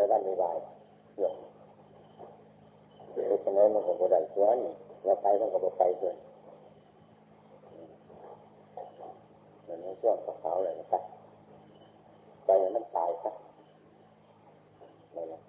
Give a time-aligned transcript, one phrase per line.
[0.00, 0.52] แต่ด้านไม่ได้
[1.18, 1.34] เยอะ
[3.12, 4.58] เดี๋ยวจะไหนมันก็บ่ได้ส่วน
[5.04, 6.14] เราไปมันก็บ่ไปด้วย
[9.66, 11.02] มันไม่ช่วงขาวเลยนะครับ
[12.46, 13.34] ไปมันตายครับ
[15.16, 15.40] นั่นแหละ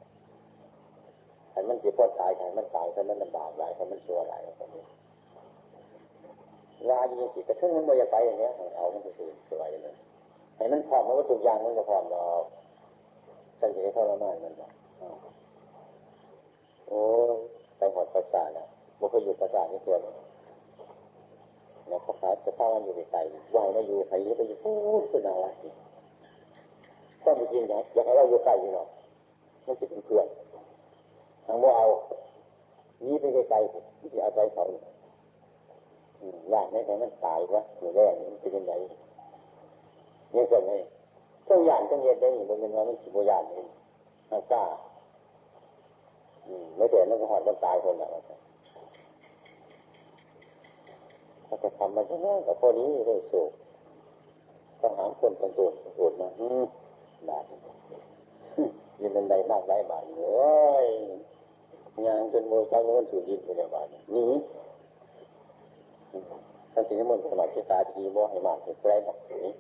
[1.52, 4.83] ให้มันจีบพอตายให้มันตายให้มันลำบากหลายให้มันชัวหลายแบบนี้
[6.89, 9.95] ว่าจริงๆกระทั่งมันไม่อยากไปอย่างเนี้ยเอามันจะสื่อสวยเลย
[10.57, 12.23] ให้มันพร้อมมันก็ทุกอย่างมันจะพร้อมเรา
[13.61, 14.71] ฉันจะได้ทรมานมันบอก
[16.88, 16.99] โอ้
[17.77, 18.65] ไปหอดประสาทนะ
[18.99, 20.01] บุคคลอยู่ประสาทนี่เกิน
[21.87, 25.45] แล้วเขาขาจะเข้ามันอยู่ไกลๆวายมาอยู่ใครจะไปอยู่พูดเป็นอะไร
[27.23, 28.87] ก็ไม่จริงนะอยากให้เราอยู่ใกล้อยู่หรอก
[29.63, 30.27] ไมันจะเป็นเพื่อน
[31.45, 31.87] ทางว่าเอา
[33.05, 34.63] นี้ไปไกลๆที่จะอาใจเขา
[36.51, 38.73] อยากไหมแต่มันตายวะอยู่แรกมันเป็นยังไง
[40.35, 40.73] ยังไง
[41.50, 43.68] ต้องยานต้องเย็นได้มันเป็นว่ามันสิบยานเอง
[44.32, 44.63] น่ากล้า
[46.77, 48.07] ไม่แต่นั่นก็หอดมันตายคนละ
[51.48, 53.52] ถ้าจะทำมันจะง่ายกับพอนี้เลยสูบ
[54.82, 56.62] ต้องหามคนเป็นตัวสูบมาอืม
[57.30, 57.43] บาท
[58.99, 60.24] นี่มันได้มากได้บาทเล
[60.85, 60.87] ย
[62.05, 64.30] งานจนโมือเขาก็ถูกยิงไปเลยบาทนี่
[66.74, 69.02] ท่าสิ่งที่มันสมัยที่ตาดีบ่ให้มากให้แปลง
[69.46, 69.53] นี่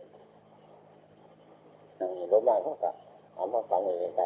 [2.01, 2.89] นั่งรถมาเขาก็
[3.35, 4.21] เอามาฟังในใจ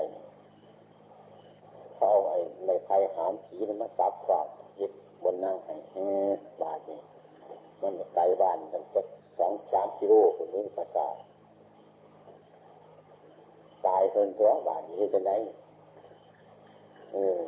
[1.96, 4.48] เขาเอาไอ้ในไทยหามผีนั้นมาซับฝาก
[4.80, 4.92] ยึด
[5.24, 5.76] บนนั่งให้
[6.62, 7.00] บาทนี่
[7.82, 9.02] มันไกลบ้านตั้งแต่
[9.40, 11.08] สองสามกิโลคนนี้ภาษา
[13.86, 15.32] ตายคนตัวบาทนี้จะไหน
[17.12, 17.42] เออ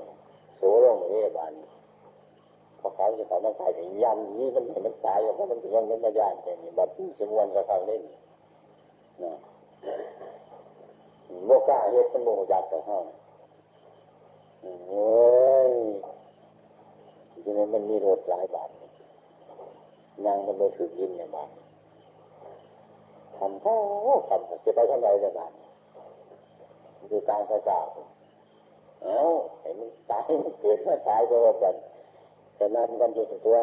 [0.57, 1.51] โสลงนี่บาท
[2.79, 8.01] พอเขาจะทำมันตายถึงยันนี้มันเห็นมันตายเพราะมันถึงยังไม่ยานแต่นี่บัดสมวนกับเขาเล่น
[9.23, 9.33] นะ
[11.45, 12.97] โมกาเฮ็ดเป็นโมอยากกับเขา
[14.61, 15.73] เฮ้ย
[17.41, 18.69] ทีนี้มันมีรดหลายบาท
[20.25, 21.49] นางมันโดนถือยินเนี่ยบาท
[23.37, 23.75] ทำเขา
[24.29, 25.51] ทำจะไปทำไรเนี่ยบาท
[27.11, 27.79] ดูการกระจา
[29.03, 29.19] เอ้า
[29.61, 31.75] เห็นมันตายมันเกิดมาตายก็ว่ากัน
[32.55, 33.57] แต่นั้นกันอยู่ตัว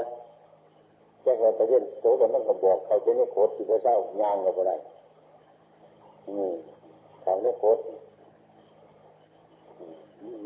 [1.22, 4.93] แจ้งเราจะเรียนโตแต่มันก็บอกเขาจะไม่โคตรที่เขาเศร้ายางกับอะไรอืม
[6.24, 7.80] เขาไม่โคตร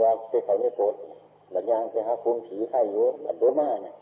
[0.01, 0.99] บอกไปเขาไม่โคตร
[1.55, 3.95] บัญญัติไปหาคุณผีไข่อยู่บัดโดมาเนี่ย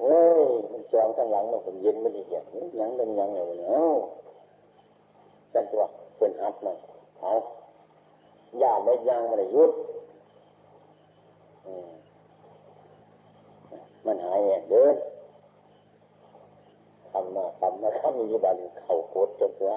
[0.00, 2.44] โอ้ยมันจองข้างหลังมันผมเย็นไมันดีอย่าง
[2.80, 3.96] ยังเป็นยังไงวะเนี่ย
[5.52, 5.82] จันตัว
[6.18, 6.72] เป็นอัดมา
[7.20, 7.32] เอา
[8.62, 9.70] ยาไม่ยางมันยุด
[14.06, 14.38] มันหาย
[14.70, 14.94] เดิน
[17.10, 19.72] ทำมาทำมาทำมีบันเข่าโคตรจนตัว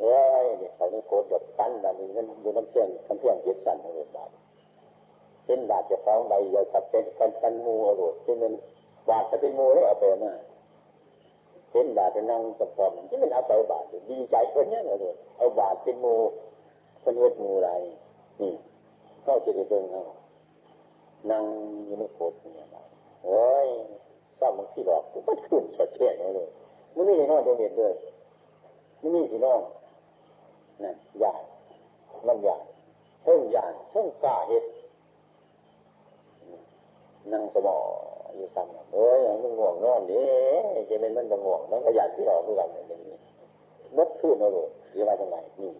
[0.00, 4.30] เอ้ยเขาไม่โคตรแบบกันแบบนี้มันดูน้ำเชื่อมน้ำเชื่อมเจ็ดสันเลยบาท
[5.46, 8.52] เป็นบาทจะฟ้องใบใหญ่กับเป็นกันกันมูอรุณที่มัน
[9.08, 10.32] บาทจะเป็นมูแล้วเอาไปมา
[11.70, 16.14] เป็นบาทจะนั่งกับความที่มันเอาไปบาทดีใจคนนี้เลยเอาบาทเป็นมู
[17.02, 17.70] คนเวทมูอะไร
[18.40, 18.52] นี่
[19.26, 20.02] ก็จะไปเดินเอา
[21.30, 21.44] นั่ง
[21.84, 22.66] อยู่ในโคตรเนี่ย
[23.24, 23.68] โอ้ย
[24.36, 26.48] เศร้ามันที่หลอกมันขึ้นสดเชื่เลย
[26.94, 27.94] มันไม่ได้นอนเด็ดเลย
[29.00, 29.60] มันมีสิน้อง
[30.82, 31.42] นั่นยาก
[32.26, 32.62] มันยาก
[33.22, 34.64] เท่งยากเท่งกล้าเห็ด
[37.32, 37.76] นั่งสมอ
[38.34, 40.22] อยู่ซ้ำเอ้ยมันง่วงนอนดิ
[40.88, 43.16] จะเป็นมันง่วงมันก็อยากที่หลอกคือกันอย่างนี้
[43.96, 45.70] มดขึ้นเอาเลยหรือว่าจังไงนี่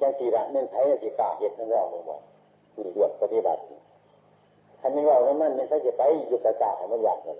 [0.00, 2.18] จังสีระเน้นไทยสิกล้าเห็ดนั่นเราบอกว่า
[2.72, 3.60] คือเรื่องปฏิบัติ
[4.80, 7.36] ท่านไม่ว่าว่ามันไม่ใช่จะไปอยู่กระจายมันอยากเลย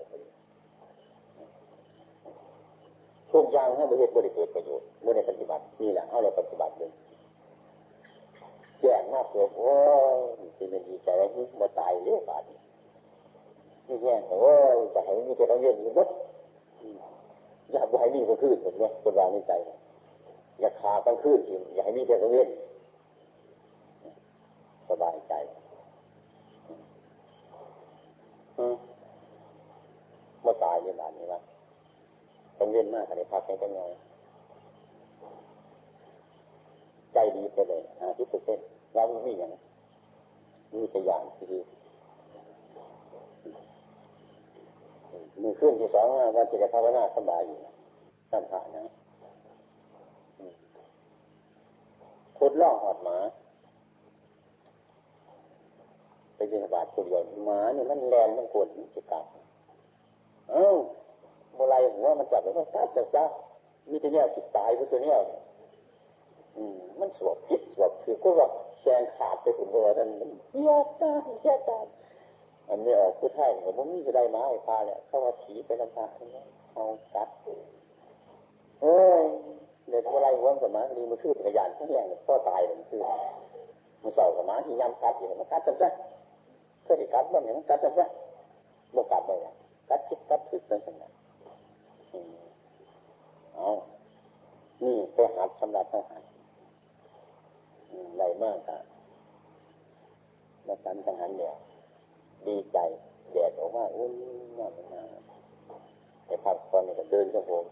[3.33, 6.91] ทุกอย่างให้บริเหตุบริเกิดประโยชน์เมื่อในปฏิบัตินี่แหละเอาเราปฏิบัติเลย
[8.81, 9.73] แย่งมากเลยโอ้
[10.43, 11.27] ยที่มันดีใจว่า
[11.61, 16.07] มาตายเยอะบาดนี่แย่งโอ้ยจะให้มีแต่ต้องเย็นอยู่มด
[17.71, 19.53] อยากให้มีก็ขึ้นผมเนี่ยคนวางในใจ
[20.59, 21.39] อยากขาต้องขึ้น
[21.73, 22.49] อยากให้มีแต่ต้องเย็น
[24.89, 25.33] สบายใจ
[30.45, 31.39] มาตายเยอะบาดนี้วะ
[32.59, 33.91] ต้องเล่นมากอะไรพักให้กันหน่อย
[37.13, 38.59] ใจดีไปเลยห้าสิบเปอร์เซ็น
[38.93, 39.51] เราไม่มีอย่าง
[40.75, 41.59] มีตัวอย่างที่ดี
[45.43, 47.57] มีขึ้นที่สองวันจิตภาวนาสบายอยู่
[48.31, 48.83] ท่านผ่านนะ
[52.37, 53.17] คุดล่องหอดหมา
[56.35, 59.25] ไปยินบาดคนเดียวหมาเนี่ยมันแรงมันกวนมันจะกัด
[60.51, 60.75] เอ้า
[61.55, 63.23] โมไรหัวมันจับแล้วมันกัดจะซะ
[63.89, 65.17] มีแต่เนี้ยสิตายพราะตัวเนี้ย
[66.57, 68.47] อืมมันสวบผิดสวบคือก็ว่า
[68.81, 70.09] แซงขาดไปถึงตัวท่าน
[70.51, 71.11] เฮียตา
[71.41, 71.79] เฮียตา
[72.69, 76.05] อันนี้ออกคือไทยผมมีจะได้มาไอ้พาเนี่ยเข้ามาผีไปลำพา
[76.73, 76.83] เอา
[77.15, 77.29] กัด
[78.81, 79.23] เอ้ย
[79.87, 83.01] เดี๋ยวอะไรวันสมาดีมันคือพยานทั้งแรงก็ตายมันคือ
[84.03, 85.89] มันเศร้าสมาที่ยำกัดอยู่มันกัดจังซะ
[86.83, 88.05] เคยกัดบ้างเนี่ยมันกัดจังซะ
[88.95, 89.53] บวกกัดไปอะ
[89.89, 91.09] กัดคิดกัดถึกเป็นสัญญา
[93.55, 93.69] เอา
[94.81, 95.17] นี่ไป
[95.91, 96.23] หัด
[97.91, 98.83] สำหรับทหารไรมากครับ
[100.67, 101.53] มาสันทหารเนี่ย
[102.47, 102.77] ดีใจ
[103.31, 104.11] แดดออกมาอุ้ย
[104.59, 105.03] น่าเป็นนา
[106.25, 107.63] แต่พักตอนนี้ก็เดินชั่วโมง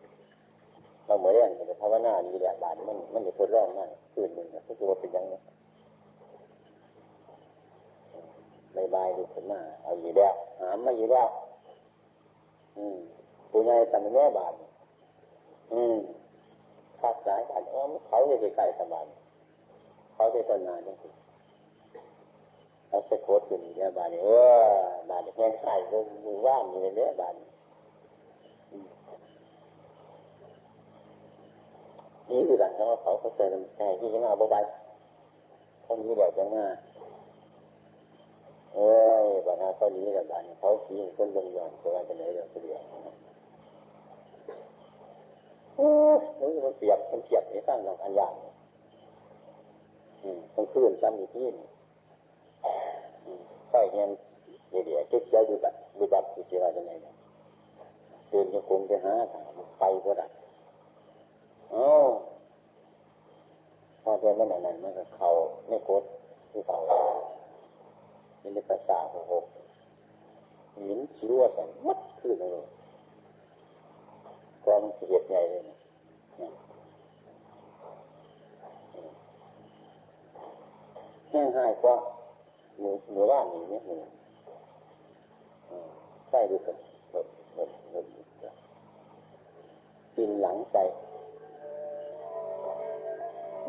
[1.05, 5.35] เราเหมือนอย่างนี้ภาวนาดีแหละบานมันมันจะทดลองมากคืนหนึ่งก็คือว่าเป็นยังไง
[8.75, 11.27] บายบายดูขึ้นมาเอาอยู่แล้วหามมาอยู่แล้ว
[12.77, 12.97] อืม
[13.51, 14.53] ปุญญาตันแม่บาน
[15.73, 15.95] อืม
[17.01, 19.05] พักสายกันอ๋อมเขาจะไปไกลสบาย
[20.13, 20.95] เขาจะต้นนานนี่
[22.88, 24.29] เขาจะโคตรขึ้นเนี่ยบานเอ
[24.61, 24.63] อ
[25.09, 25.73] บานแห้งไข่
[26.25, 27.35] มือว่างอยู่ในเนี้ยบาน
[32.29, 33.47] นี่คือการที่ว่าเขาเขาเจอ
[33.77, 34.55] แห่ที่จะมาบ่ไป
[35.83, 36.65] เขามีแบบจะมา
[38.73, 38.91] เอ้
[39.23, 42.77] ยบานเขาหนี้แบบบานเขาขี่คนลงยอนสบายจะไหนเดี๋ยวเดีย
[45.79, 48.33] มันเปียกมันเปียกในข้างหลังอันยาง
[50.53, 51.68] ต้องขึ้นซ้ำอีกที่นี่
[53.71, 54.07] ค่อยเงี้ย
[54.69, 56.91] เดี๋ยวคิดใจดูบัตรดูบัตรที่เสียจะไหน
[58.29, 59.44] เดินจะคงจะหาทาง
[59.79, 60.27] ไปก็ได้
[61.74, 61.88] อ๋อ
[64.03, 65.30] พอเดินมันนั้นมันก็เข่า
[65.68, 66.06] ไม่โคตร
[66.51, 66.77] ที่เขา
[68.39, 69.44] เป็นในภาษาของผม
[70.88, 72.50] หินชิวสันมัดขึ้นเลย
[74.69, 75.61] ความเสียดใหญ่เลย
[81.29, 81.95] แห้งหายกว่า
[82.79, 83.95] หนูหนูว่าหนีเนี่ยหนู
[86.29, 86.71] ใช่ดูสิ
[87.09, 88.05] เบิดเบิดเบิด
[90.15, 90.77] กินหลังใจ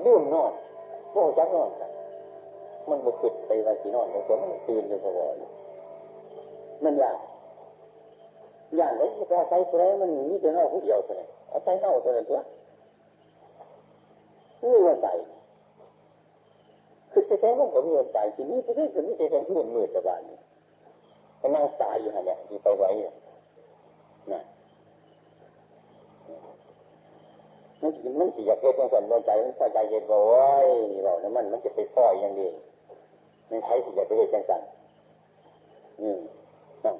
[0.04, 0.52] ดื่มนอน
[1.12, 1.90] โม่จักนอนกัน
[2.88, 5.50] มันบุกไปวันที่นอนบางคนมันตื่นเลยพอเลย
[6.84, 7.27] มันยาก
[8.76, 12.40] อย่างไรที่อาศัยตัวมันมีแต่เน่าผู้เดียวเท่านั้นอาศัยเน่าตัวนั้นตัว
[14.62, 15.12] นี่วันใส่
[17.12, 20.38] คือจะใช้มันก็มีวันใส่ทีนี้ประเทศก็มีแต่เป็นมืดมืดสบายนี่
[21.40, 22.88] ก็นั่งตายอยู่ฮะเนี่ยที่ไปไว้
[24.32, 24.42] นะ
[27.82, 32.50] มันมันสิอยากเกิดเป็นสันใจมันพอใจเย็นว่าโอ้ยนี่เราเนี่ยมันมันจะไปปล่อยอย่างนี้
[33.50, 34.62] มันใช้สิอยากไปเห็นจังสัน
[36.00, 36.20] อืม
[36.84, 36.96] นั่น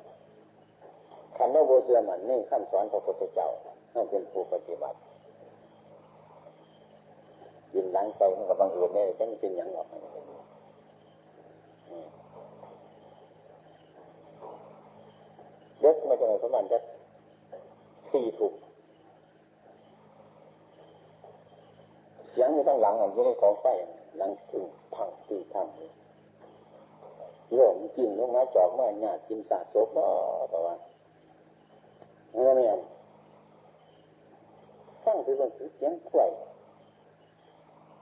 [1.38, 3.48] คำว่าโบเสือมันนี่คำสอนของพระพุทธเจ้า
[3.94, 4.98] ต้องเป็นผู้ปฏิบัติ
[7.74, 9.86] ยินล้างใจมันกับบางอื่นเนี่ยจะไม่เป็นอย่างหรอก
[15.80, 16.78] เด็กมาจากไหนสมบัติจะ
[18.10, 18.54] สี่ถูก
[22.30, 23.66] เสียงในทั้งหลังอันนี้ของไฟ
[24.16, 24.64] หลังตึง
[24.94, 25.66] พังตึงพัง
[27.52, 29.88] โยมกินลงมาจอกมาหยากินสาโซบ
[30.50, 30.74] แต่ว่า
[32.32, 32.80] เมื่อไม่ยัง
[35.04, 36.30] ฟังคือคนคือเสียงกล้วย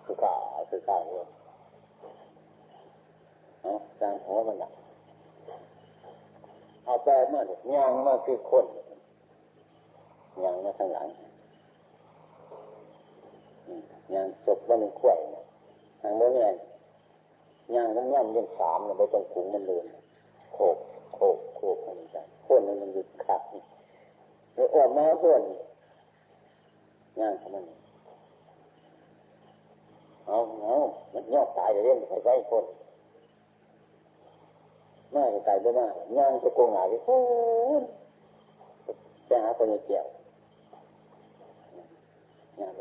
[0.04, 0.34] คือข่า
[0.70, 1.28] คือข่าเยอะ
[3.60, 4.70] เอาสร้างหัวมันละ
[6.84, 8.66] เอาแปมาเนี่ยยางมาคือคน
[10.44, 11.08] ยางมาทางหลัง
[14.14, 15.44] ยางศพว่ามันกล้วยเนี่ย
[16.00, 16.46] ทางโน้นไง
[17.74, 19.80] ยางมันย่ำยังสามเนี่ยไปตรงขุงมันเลย
[20.54, 20.76] โขก
[21.14, 23.62] โขกโขกอะไรกันคนมันมันหยุดขัดนี่
[24.58, 25.42] ออกมาเพื่อน
[27.20, 27.64] ย่างของมัน
[30.26, 30.74] เอาเอา
[31.14, 32.64] มันยอดตายเรื่องไปใช้คน
[35.14, 35.86] มาจะตายไปมา
[36.18, 37.16] ย่างจะโกงหายไปโอ้
[39.28, 40.06] จะหาคนเกี่ยว
[42.60, 42.80] ย่างไป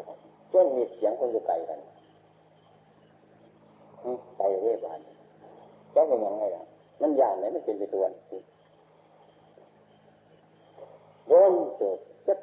[0.52, 1.80] จนมีเสียงคนอยู่ไกลกัน
[4.38, 5.00] ไปเรื่อยบาน
[5.94, 6.64] ก็เป็นยังไงล่ะ
[7.02, 8.42] มันยางไหนมันเป็นไปตัวนี้
[11.28, 12.34] โดนเกิดจะ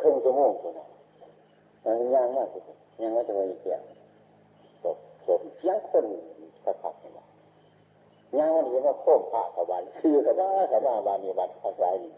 [0.00, 3.82] ครึ่งชั่วโมงตัวนั้นยากมากที่สุดยังไม่จะไปเกี่ยว
[4.82, 6.04] จบจบเสียงคน
[6.64, 7.12] กระทับกัน
[8.38, 12.10] ยางวันนี้ว่าโค้งผ่าขบานคือกับว่ากับว่าบานมีบัตรภาษาอี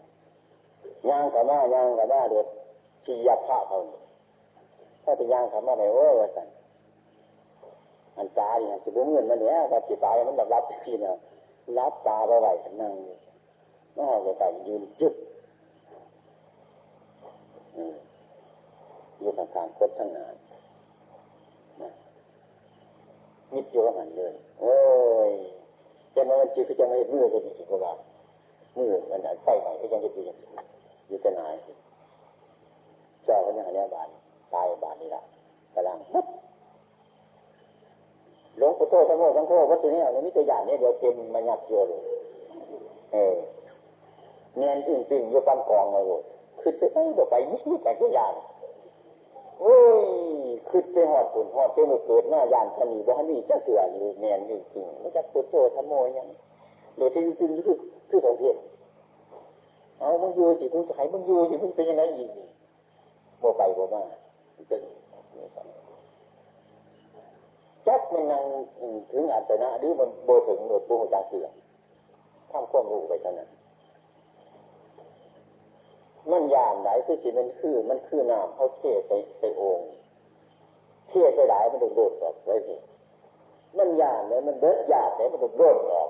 [1.09, 2.47] ยางกับว่ายางกับว่าเดือด
[3.05, 3.77] ชียาผ้าเขา
[5.03, 6.47] ถ้าเป็นยางกับว่าไหนโอ้ยสัน
[8.17, 11.15] อันตายเนี่ยจะบุ้งเงินมันเนี่ยว่าจิตตายมันแบบรับที่เนี่ย
[11.77, 12.47] รับตาไปไหว
[12.81, 12.93] นั่ง
[13.97, 15.13] น่าจะแต่ยืนจุด
[19.19, 20.35] อยู่ข้างๆคดทั้งงาน
[21.81, 21.91] นะ
[23.53, 24.75] มิดโยวหันเลยโอ้
[25.29, 25.31] ย
[26.15, 27.93] จะนอนจีก็จะไม่มือก็ดีก็ว่า
[28.77, 30.23] มือมันไฟใหม่ก็ยังจะดี
[31.07, 31.55] อยู่จะนาย
[33.25, 34.09] เจ้าก็ยังหายบาน
[34.53, 35.21] ตายบานนี่ละ
[35.75, 35.97] กำลัง
[38.57, 42.01] หลวงปู่โตสมโภสังโฆวัตถุนี้อันนี้ตัวอย่างนี้เดี๋ยวเต็มมาหยักเยอะเลย
[43.13, 43.35] เออ
[44.57, 46.23] เนียนจริงจริงอยู่ปันกองเลย
[46.61, 48.33] คือไปไปบอกไปนี่แต่ตัวอย่าง
[49.59, 50.03] โอ้ย
[50.69, 56.27] คือไปหอดปุ่นหอดเจ้าเกิดหน้ายานชนีบ่ฮันนี่จะเสืออยู่เนียนจริงจริงไม่จะปุโตสมโภยัง
[56.97, 57.77] โดยที่จริงคือ
[58.09, 58.57] คือของเพียร
[59.99, 62.29] เอามึงอยู่สิมึงจะให้มึงอยู่สิมึงเป็นยังไงอีก
[63.41, 64.01] บ่ไปบ่มา
[64.69, 64.81] เป็น
[67.87, 68.43] จักมันนั่ง
[69.11, 71.47] ถึงอัตนะหรือมันโบถึงหนวดปูหัวใจเสือ
[72.51, 73.49] ทำความรู้ไปเท่านั้น
[76.31, 79.87] มันยามไหนคือสิมันคือ มันคือน้ำเขาเทใส่ใส่องค์
[81.09, 82.75] เทใส่หลายมันโดดออกไว้สิ
[83.77, 86.09] มันยามเนี่ยมันเบิดยามเนี่ยมันโดดออก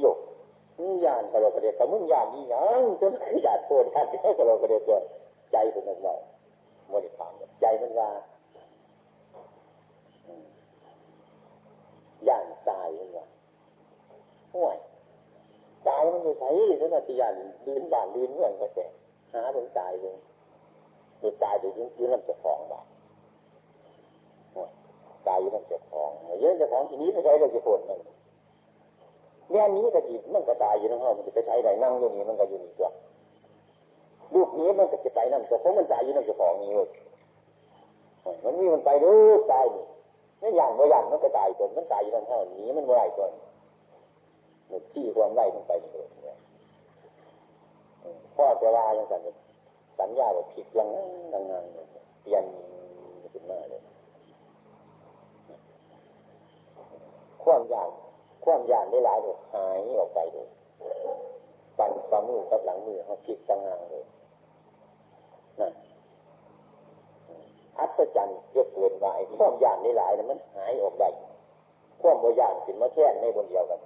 [0.00, 0.18] หยก
[0.78, 5.02] มึงยานกระโดดกระเดียกมึงยานนี่ยังจะไม่อยาดโทษกันแค่กระโดดกระเดียก
[5.52, 6.14] ใจเป็นมันเรา
[6.88, 8.10] โมดิฟามใจมันว่า
[12.28, 13.26] ย่านตายมันว่า
[14.54, 14.78] ห่วย
[15.88, 16.48] ตายมันอยู่ใส่
[16.80, 17.34] สนัติยัน
[17.66, 18.86] ลืนบ้านลืนเมืองก็แต่
[19.34, 20.16] หาถึงตายเลย
[21.20, 22.86] ดูตายไปยืนยืนน้ำเจ้าของบ้าน
[25.28, 27.98] ตายอยู่น้ำเจ้าของเยอะเจ้าของทีนี้ไม่ใช่เราจะผลมัน
[29.50, 32.88] แง่นี้ก็จีมันก็ตายอยู่ในห้องมันจะไปใช้ไหนนั่งอยู่นี่มันก็อยู่นี่ตัว
[34.34, 36.88] ลูกนี้มันก็จะไปนั่นแต่เพราะมันตายอยู่น้ำเจ้าของนี่เว้ย
[38.44, 39.12] มันมีมันไปดู
[39.52, 39.84] ตายนี่
[40.42, 43.32] นี่อย่างว่อย่างมันก็ตายจนมันตายอยู่ทั้งห้องนี้มันไม่ได้จน
[44.68, 46.08] หมดที่ความไล่มันไปเลย
[48.36, 49.22] พ่อจะว่าอย่างนั้น
[49.98, 50.88] สัญญาว่าผิดยัง
[51.32, 51.64] ดังนั้น
[52.22, 52.44] เปลี่ยน
[53.32, 53.80] ขึ้นมาเลย
[57.42, 57.88] ความยาน
[58.44, 60.48] ความยานได้หลายเลยหายออกไปเลย
[61.78, 64.04] ปั่นฝ่ามือกับหลังมือเขาผิดต่างหากเลย
[65.60, 65.72] นั่น
[67.78, 69.06] อัศจรรย์เยอะเกินไป
[69.36, 71.08] ความยานได้หลายนะมันหายออกได้
[72.02, 73.80] ความโมยานขึ้นมาแค่ในบนเดียวกัน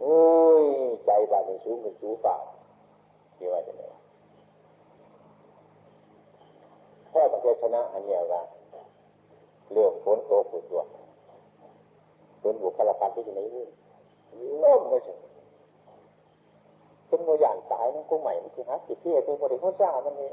[0.00, 0.18] โอ้
[0.62, 0.64] ย
[1.04, 2.36] ใจบาดเป็นสูงเป็นสูงเปล่า
[3.36, 3.82] ที่ว่าจะไหน
[7.12, 8.42] พ่อประเทศชนะอันเนี้ยว่า
[9.72, 10.82] เรื่องฝนโตฝนตัว
[12.40, 13.64] เป็นบุคลากรที่อยู่ในนี้
[14.60, 15.12] เริ่มเลยสิ
[17.08, 20.30] เป็นโมยานตายนั่นกูใหม่ไมันสิฮะสิพี่เป็นบริโภคจ้ามันนี่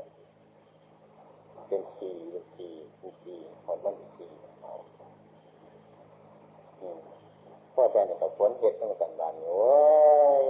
[1.68, 2.68] เป็นสีเป็นสี
[3.00, 4.28] เป็นสีของมันเป็นสี
[4.62, 4.74] เอา
[7.80, 9.68] พ่อแต่เนี่ยกับฝนเห็ดตั้งแต่วันโอ้
[10.44, 10.46] ย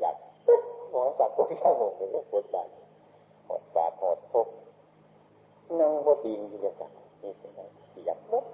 [0.00, 0.16] อยาก
[0.90, 2.68] หมอสักตัวข้าวหมกเลยฝนบาน
[3.48, 4.48] หดบาดหดพก
[5.80, 6.90] นั่งบนดินอยู่เลยกัน
[7.22, 7.60] นี่เป็นไง
[8.06, 8.44] อยากลด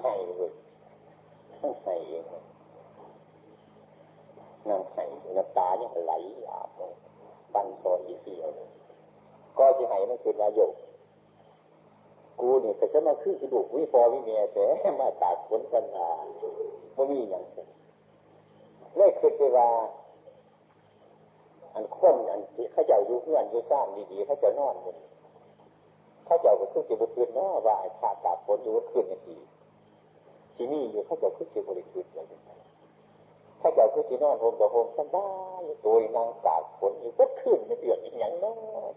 [0.00, 0.52] ให้เลย
[1.62, 2.24] ต้องให้เอง
[4.68, 5.02] นั่งให้
[5.36, 6.12] น้ำตาเนี่ยไหล
[6.50, 6.92] อาบลง
[7.54, 8.48] ปันโซนอีเสียว
[9.58, 10.80] ก็จะให้มันคือประโยชน์
[12.40, 14.66] กูเนี่ยแต่ฉันมาคือกระดูกวิพอวิเมียแต่
[15.00, 16.08] มาตากฝนปัญหา
[16.94, 19.68] ไม่มีอย่างเเลยคือไปว่า
[21.74, 24.96] อันคนอันที่เขาเจ้าอยู่เพื่อนอยู่สร้างดีๆเขาจะนอนหมด
[26.24, 29.36] เขาเจ้าก็คือสิบุคืนเนาะว่าไอ้ขาตากฝนอยู่คืนนาที
[30.56, 32.32] ที่นี่อยู่เขาเจ้าคือสิบริคืนอะไร
[33.58, 35.28] เขาเจ้าคือสินอนโฮมกับโฮมสบา
[35.60, 38.56] ยตัวนางตากฝนอยู่ก็ขึ้นไม่เดือดอย่างน้อ
[38.88, 38.92] ย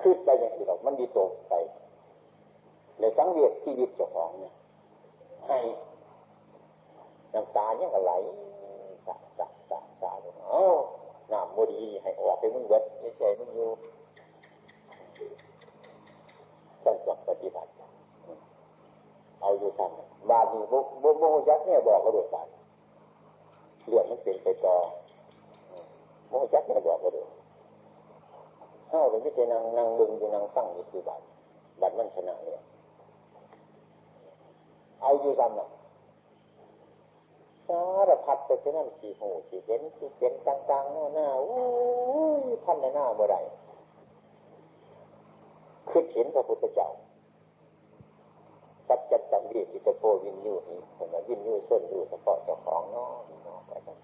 [0.00, 1.54] ขึ้นไปอย่างที่เรามันดีตกไป
[2.98, 4.52] เลยสังเวชชีวิตเจ้าของเนี่ย
[5.46, 5.58] ให้
[7.34, 8.12] น้ำตาเนี่ยก็ไหล
[9.06, 10.10] สาสาสาสา
[10.50, 10.64] เอ้า
[11.32, 13.68] น้ำโมดีให้ออกให้มึงเวทไม่ใช่มึงอยู่
[16.84, 17.70] สั่งจับปฏิบัติ
[19.40, 19.90] เอาอยู่สั่ง
[20.30, 22.46] บาดีบุบุบุยักษ์เนี่ยบอกก็โดยการ
[23.86, 24.76] เรื่องมันเป็นไปต่อ
[26.28, 27.26] โมยักษ์เนี่ยบอกก็โดย
[28.88, 31.20] เข้าไปไม่ใช่นางนางบึงอยู่นางฟังอยู่สี่บาท
[31.80, 32.62] บัตรมันชนะเนี่ย
[35.06, 35.68] เอาอยู่ซ้ำน่ะ
[37.68, 41.60] สารพัดไปที่นั่นขี่หูขี่เห็นขี่เห็นต่างๆหน้าหน้าโอ้
[42.40, 43.36] ยพันในหน้าเมื่อไร
[45.88, 46.88] คือเห็นพระพุทธเจ้า
[48.88, 53.98] สัจจตังดีจิตโพวินยูนี่ผมว่าวินยูส้นยูเฉพาะเจ้าของน้องน้องไปกัน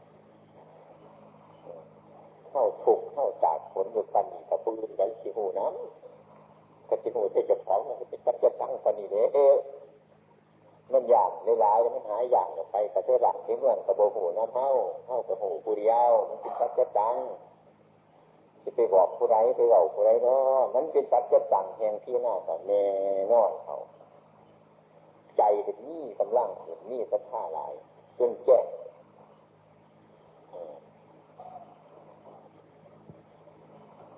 [2.50, 9.24] เข้าถูกเข้าจากผลอยู่ปันกับผู้อื่นกันขี่หูน้ำกับขี่หูเจ้าของมันเป็นสัจจตังปันนี่เด้
[10.92, 14.68] มันอยากหลายๆมันหายอยากไปกระเทหลังที่เมืองกระโบหูน้ำเท้า
[15.04, 17.16] เท้ากระหูปุริยาวมันติดกัจจัง
[18.64, 22.84] จะไปบอกผู้ใดไปบอกผู้ใดเนาะมันเป็นปัจจัยต่างแห่งที่หน้าต่อแน่
[23.32, 23.76] นอนเขา
[25.36, 27.72] ใจเป็นนี่กำลังเป็นนี่สัทธาหลาย
[28.18, 28.64] จนแจ้ง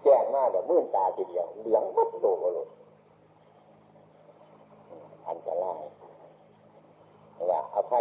[0.03, 2.69] แจ้งมากแบบมื่นตาทีเดียวเหลืองมัดโลกเลย
[5.29, 5.83] อันตราย
[7.51, 8.01] ว่าเอาไพ่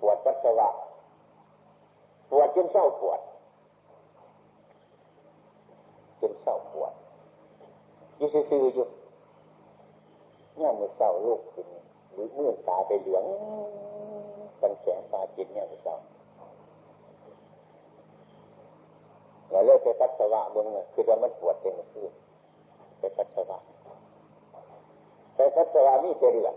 [0.00, 0.68] ปวดปัสสาวะ
[2.30, 3.20] ปวดจนเศร้าปวด
[6.20, 6.92] จนเศร้าปวด
[8.18, 8.86] ยู่ซื่อๆอยู่
[10.56, 11.66] เนี่ยมือเศร้าลูกขึ้น
[12.12, 13.24] หรือมื่นตาไปเหลือง
[14.60, 15.96] กันแสงตาจิตเนี่ยมือเศร้า
[19.50, 22.06] แล้วเลิกไปปัสสาวะบนเนี่ยคือว่ามันปวดเต็มที่
[22.98, 23.58] ไปปัสสาวะ
[25.34, 26.54] ไปปัสสาวะนี่จะเรื่อง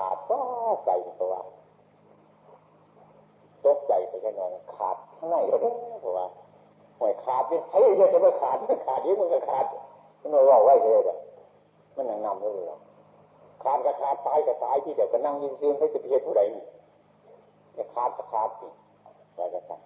[0.00, 0.38] ขาดก็
[0.84, 1.34] ใส่ตัว
[3.64, 5.58] ตกใจไปแค่นอนขาดข้างในเลย
[6.00, 6.26] เพราะว่า
[6.98, 9.64] หวยขาดเนี่ยเฮ้ยจะไม่ขาดไม่ขาดเยอะมันก็ขาด
[10.20, 11.18] มันไม่ว่าไว้เลยแบบ
[11.96, 12.64] มันนั่งนำเลย
[13.62, 16.64] ขาดก็ขาดตายก็ตายที่เดี๋ยวก็นั่งยินเสียงให้จะเพียรผู้ใดนี่
[17.76, 18.68] จะขาดก็ขาดสิ
[19.32, 19.80] อะไรก็ขาด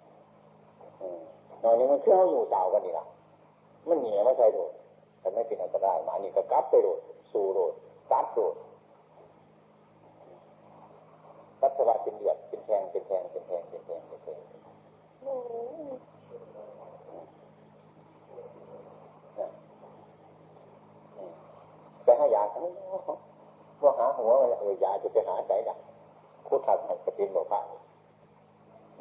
[1.62, 3.06] นอนนี้มันเครื่องอยู่สาวกันนี่ละ
[3.88, 4.70] มันเหนียวไม่ใช่โดด
[5.20, 6.98] แต่ไม่เป็นอันตรายมานี่ก็กลับไปโดด
[7.32, 7.72] สู่โดด
[8.12, 8.54] ตัดโดด
[11.64, 14.40] ปัสสาวะเป็นเดือดเป็นแทงเป็นแทงเป็นแทงเป็นแทงเป็นแทง
[22.04, 22.62] ไปให้ยาทั้ง
[23.82, 25.78] ว่าหาหัวมันเออยาจะไปหาใจดัก
[26.46, 27.60] พุทธะกระตินบอกพระ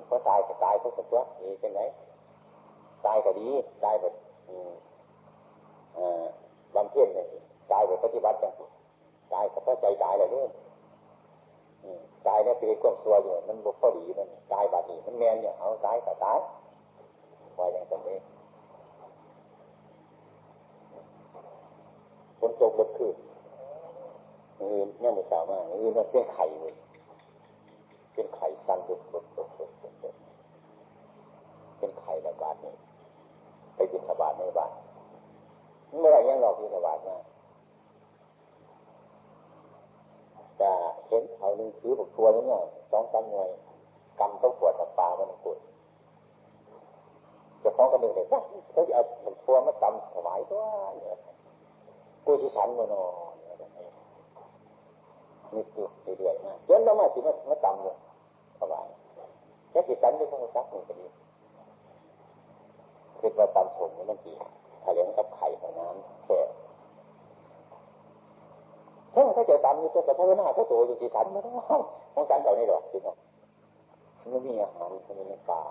[0.09, 1.81] ก็ตายก็ตายก็สักว่านี่เป็นไง
[3.05, 3.47] ตายก็ดี
[3.83, 4.13] ตายแบบ
[6.75, 7.25] บำเพ็ญเลย
[7.71, 8.53] ตายแบบปฏิบัติจัง
[9.33, 10.49] ตายก็เพราะใจตายเลยด้วย
[12.27, 16.37] ตายเนี่ยเป็นความซัวอยู่มันบุกพอดีมันตายบาดนี้มันแมนเนี่ยเอาตายก็ตาย
[17.55, 18.17] ไว้อย่างนี้
[22.39, 23.15] คนจบรถขึ้น
[24.59, 26.73] อื่นเนี่ยมันสามารถอื่นมันเป็นไข่เลย
[28.13, 29.71] เป็นไข่สั้นดุดดุดดุดดุด
[30.03, 30.15] ดุด
[31.77, 32.73] เป็นไข่ระบาดนี่
[33.75, 34.71] ไปบินระบาดในบ้าน
[35.99, 37.15] เมื่อไรยังรอบินระบาดมา
[40.61, 40.71] จะ
[41.07, 42.61] เห็นเขาหนึ่งถือบุกทัวนี่เนี่ย
[42.91, 43.49] สองสามหน่วย
[44.19, 45.57] กำต้องปวดตับปลามันปวด
[47.63, 50.63] จะฟ้องกันหนึ่งเลยว่าเขาจะเอาบุกทัวมาตำถวายตัว
[51.01, 51.19] เนี่ย
[52.25, 53.33] กูที่ฉันมานอน
[55.55, 57.97] นี่คือเรื่อยๆนะจนเรามาถึงมาตำเลย
[58.59, 58.87] ถวาย
[59.69, 61.05] แค่ที่ฉันไม่ต้องซักหนึ่งก็ดี
[63.19, 64.35] คือว่าตำสมนี่มันกี่
[64.83, 66.39] ถ้าเลี้ยงกับไข่ของน้ำแค่
[69.13, 71.53] ถ้าเขาจะตำอยู่ตัวแต่พระนาเขาโตอยู่ที่ฉันไม่ต้อง
[72.13, 73.17] ของฉันเต่านี่หรอกพี่น้อง
[74.31, 75.61] ไม่มีอาหารมันมีในป่า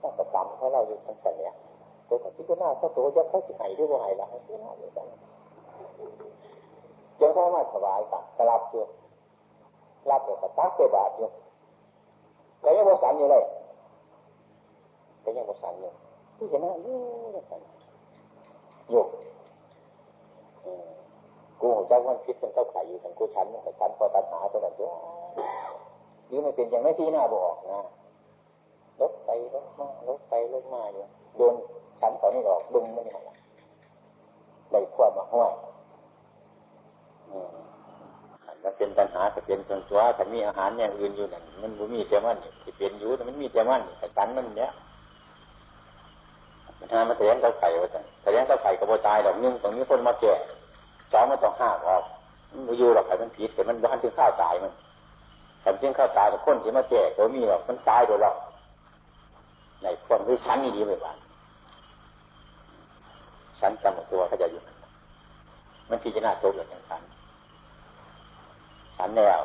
[0.00, 1.54] ต้องกระตำเพราะเราอยู่ชั้นสันเนี่ย
[2.08, 5.06] ตัวกับที่พระนาเขาโตจะเขาสิหายด้วยว่าหายละที่น่าอยู่กัน
[7.18, 8.84] จนเขามาถวายกับกลับอยู่
[10.10, 11.28] รับเดี๋ยวก็ตักเตบาทอยู่
[12.64, 13.44] ก็ยังบสันอยู่เลย
[15.24, 15.92] ก็ยังบสันอยู่
[16.36, 16.98] ที่จะน่าอยู่
[18.90, 19.02] อยู่
[21.60, 24.90] กูหัวใจมันคิดเป็นเต้าไข่อยู่ทั้งกูชั้นแต่ชั้นพอตัดหาตัวนั้นตัว
[26.26, 27.80] หรือไม่เป็นอย่างไม่ที่หน้าบอกนะ
[29.00, 31.04] ลบไปลบมาลบไปลบมาอยู่
[31.36, 31.54] โดน
[32.00, 33.14] ชั้นตอนนี้ออกดึงมันนี่
[34.70, 35.52] ได้ควบมาห้วย
[38.62, 44.70] มันเป็นปัญหาจะเป็นส่วนตัวถ้ามีอาหารอย่างอื่นอยู่นั่นมันบ่มีแต่มันจะเป็นอยู่แต่มันมีแต่มันแต่ชั้นมันเนี้ย
[46.78, 50.34] มันหามาแสดงเต้าไข่ว่าจังแสดงเต้าไข่กระโบตายดอกนึงตรงนี้คนมาแก่
[51.12, 52.02] สองมันต้องห้าออก
[52.66, 54.72] มันอยู่หรอกไข่มันผิดแต่มันบ้านถึงข้าวตายมัน
[55.60, 58.36] แต่ถึงข้าวตายแต่คนที่มาแก่ตัวมีหรอกมันตายโดยหรอก
[59.82, 61.12] ในคนที่ชั้นนี่ดีไปบ้า
[63.58, 64.60] ชั้นจำตัวเขาจะอยู่
[65.90, 67.02] มันพิจารณาตัวอย่างชั้น
[68.96, 69.42] ชั้นแล้ว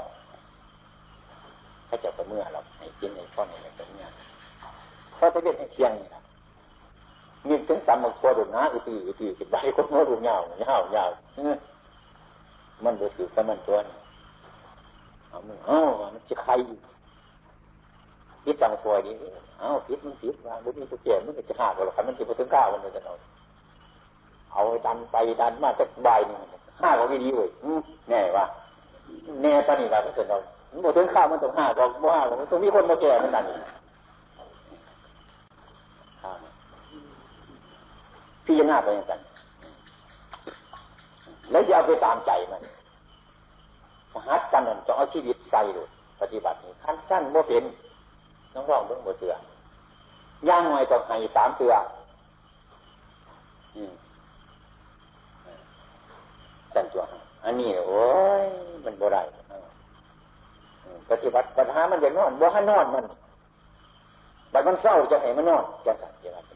[1.88, 4.06] เขาจะประเมื่อเราให้กินในข้อในแบบนี้
[5.15, 6.21] เพราะจะเป็นให้เที่ยงนี่นะ
[7.47, 11.03] มีถึงสามหมกตัวดุนะอีตีอีตีกินใบคนโน้ดูเงาเงาเงา
[12.84, 13.95] มันรู้สึกว่ามันตัวนี้
[15.29, 15.79] เอามันเอา
[16.13, 16.51] มันจะใคร
[18.43, 19.15] พิษตังตัวนี้
[19.60, 23.13] เอาพิษมันพิษว่าบุญมีตัวเปลี่ยนมันจะขาดหรอกมันจะไปถึงก้าวมันจะเอา
[24.53, 26.38] เอาดันไปดันมาสักใบหนึ่ง
[26.82, 27.49] ห้าก็ไม่ดีเว้ย
[28.10, 28.45] แน่ว่า
[29.41, 30.38] แน่ตอนนี้เราก็เสร็จเรา
[30.84, 33.45] หมดถึงข้าวมันต้องห้าบอกว่ามันต้องมีคนมาแก่มันนั่น
[38.45, 39.21] พี่จะหน้าไปอย่างนั้น
[41.51, 42.62] แล้วจะเอาไปตามใจมัน
[44.27, 45.88] หัดกันนั่นจะเอาชีวิตใส่เลย
[46.21, 47.63] ปฏิบัติขั้นสั้นโมเป็น
[48.53, 49.34] น้องร้องเรื่องโมเสือ
[50.49, 51.73] ย่างหน่อยต้องให้สามเตือ
[56.73, 57.03] สั่นตัว
[57.45, 58.03] อันนี้โอ้
[58.43, 58.45] ย
[58.86, 59.21] มันบ่ได้
[61.10, 63.06] ปฏิบัติปัญหามันจะนอนบ่ให้นอนมัน
[64.53, 66.52] บัดมันเศร้าจะให้มันนอนจะสั่นจะรับ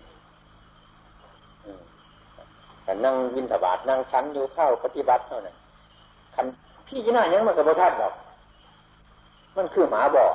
[2.87, 5.55] แต่นั่งวินถบาทนั่งชั้นอยู่เข้าปฏิบัติเท่านั้น
[6.35, 6.45] คัน
[6.87, 8.13] พี่จีน่ายังมันกับพระท่านหรอก
[9.57, 10.25] มันคือหมาบ่อ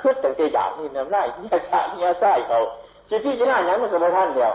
[0.00, 2.58] คือแต่เตอยากนี่น้ำไร่เนี่ยชาเนี่ยไส้เขา
[3.08, 4.52] จีพี่จีน่ายังมันกับพระท่านเดียว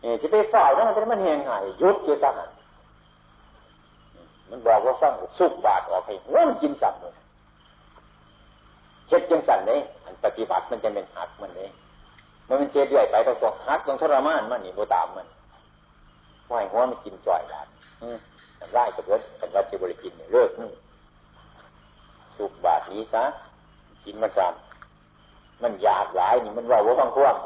[0.00, 1.50] เออจะไปฝ่ายนั่นมันมันแหงไง
[1.82, 2.34] ยุดอยู่สัก
[4.50, 7.14] มันบอกว่าฟังสุกบาทออกให้หัวมันกินสัตว์เลย
[9.08, 11.68] เฮ็ดจังสันเลยอันปฏิบัติมันจะเป็นหักมันเลย
[12.48, 15.26] มันเป็นเจ็ดใหญ่ไปต้องหักต้องทรมานมันนี่โบตามมัน
[16.48, 17.60] ไหวหัวมันกินจ่อยละ
[18.72, 20.70] ไล่กับรถกันว่าจะบริกินเนี่ยเลิกนี่
[22.36, 23.24] สุกบาทนี้ซะ
[24.04, 27.36] กินมันจำมันอยากหลายนี่มันว่าว่าบางพวง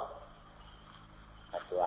[1.53, 1.83] อัตัว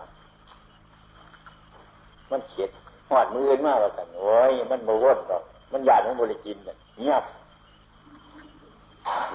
[2.31, 2.69] มันเขียด
[3.09, 7.23] หอดมืออื่นมากว่าสันโอ้ยมันโมวนหรอกมันอยากมันบริกินเนี่ยเงียบ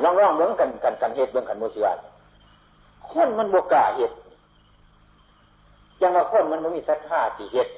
[0.02, 1.88] ลองลองเบื้องกันกันกันเหตุเบื้องกันโมเสีย
[3.10, 4.14] คนมันบวกล้าเหตุ
[6.00, 7.72] ยังว่าคนมันไม่มีศรัทธาที่เหตุ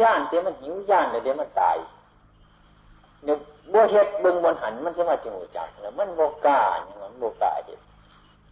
[0.00, 1.76] ย่านเดี๋ยวมันหิวย่านเดี๋ยวมันตาย
[3.24, 3.36] เนี่ย
[3.72, 7.80] บัวเฮ็ดเบิ่งบนหันมันจะมาจิงหูจักแล้วมันโบกาอย่างนั้นโบกาเห็ด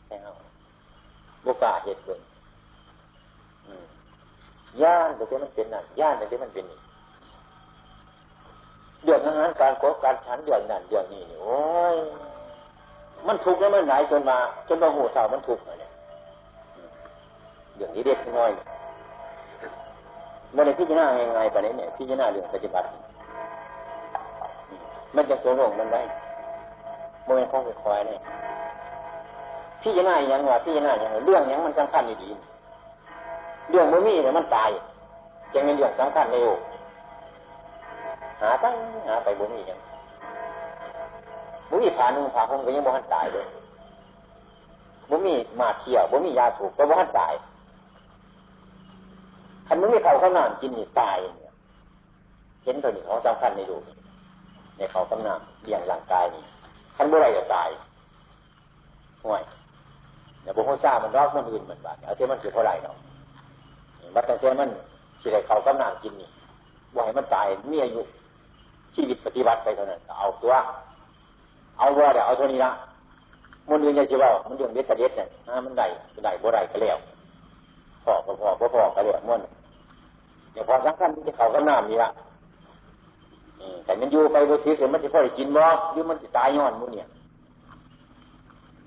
[0.06, 0.26] ใช่ไหม
[1.42, 2.20] โบกาเห็ดเบิ่ง
[4.82, 6.78] ย่านเดี๋ยวมันเป็นนั่นย่านเดี๋ยวมันเป็นนี่
[9.04, 11.58] เดือดอาหารการโกการฉันเดือดนั่นเดือดนี่นี่โอ้
[11.94, 11.96] ย
[13.26, 14.36] มันทุกแล้วมันไหนจนมา
[14.68, 15.85] จนมาหูเท่ามันทุกเนี่ย
[17.76, 18.50] เรื่องนี้เด็กน้อย
[20.54, 22.86] มื่อในพิจารณายังไปะนี้เนี่ยพิจารณาเรื่องปฏิบัติ
[25.14, 26.02] มันจะสงบมันได้
[27.24, 28.20] โมเมนต์ของคอยเนี่ย
[29.82, 32.30] พิจารณาอย่างว่าพิจารณาอย่างเรื่องอย่างมันสำคัญดี
[33.70, 34.70] เรื่องมันมีเนี่ยมันตาย
[35.52, 36.60] จึงเป็นเรื่องสำคัญในโลก
[38.40, 38.74] หาตั้ง
[39.08, 39.78] หาไปบุมีอย่าง
[41.68, 43.46] บุมีผ่านุ่งผ่าคงก็ยังบ่ทันตายเลย
[45.10, 47.34] บุมีมาเที่ยวบุมียาสูบก็บ่ทันตาย
[49.66, 51.52] คันมึงไม่เขาข้าวหนามกินนี่ตายเนี่ย
[52.64, 53.76] เห็นตัวนี้ของสำคัญในดู
[54.76, 56.42] ในเขาข้าวหนามเลี้ยงร่างกายนี่
[56.96, 57.68] คันเมื่อไรจะตาย
[59.24, 59.42] ห่วย
[60.42, 62.96] เนี่ยบุคคลทราบมันรอกมันอื่นมันบาดเอาเท่มันคือเท่าไรเนาะ
[64.14, 64.70] วัดแต่เท่มัน
[65.20, 66.28] สิได้เขาข้าวหนามกินนี่
[66.94, 68.00] บ่ให้มันตายมีอายุ
[68.94, 70.54] ชีวิตปฏิบัติไปเท่านั้นเอาตัว
[71.78, 72.70] เอาว่าแต่เอาเท่านี้ละ
[73.68, 75.28] มันอื่นยังจะว่ามันเรื่องเด็ดกระเด็ดเนี่ย
[75.66, 75.86] มันได้
[76.24, 76.98] ได้บ่ได้ก็แล้ว
[78.06, 79.40] พอพอพอพอพอก็เลยมัน
[80.52, 82.10] เดี๋ยวพอสำคัญที่เขาก็น้ำนี่ละ
[83.84, 87.06] แต่มันอยู่ไปบนสีเสร็จมันจะพอได้กินบ่หรือมันจะตายย้อนมูเนี่ย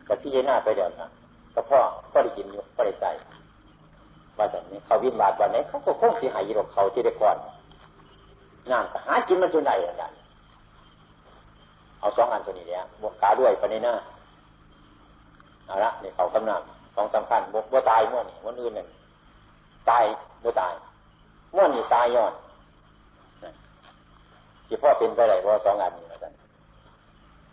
[0.06, 1.10] แต่พี่หน้าไปเดี๋ยวนะ
[1.54, 1.80] ก็พ่อ
[2.12, 3.12] พ่อได้กินอยู่พ่อได้ใส่
[4.38, 7.38] ว่าแต่นี้เขาวินบาดวันไหนเขาก็คงเสียหายอยู่กับเขาที่ได้ก่อน
[8.72, 10.06] งานหากินมันจนไหนอะไร
[12.00, 13.96] เอาสองอันตัวนี้เนี่ยบวกขาด้วยไปในหน้า
[15.66, 16.62] เอาละเนี่ยเขากำนัง
[16.96, 18.88] สองสำคัญบวกว่าตายมั่วนี่มันอื่นหนึ่ง
[19.90, 20.04] ตาย
[20.44, 20.74] บ่ตาย
[21.54, 22.34] เมื่อนี่ตายย้อน
[24.68, 26.34] ที่พ่อเป็นไปไหนพ่อสองอันนี้แล้วกัน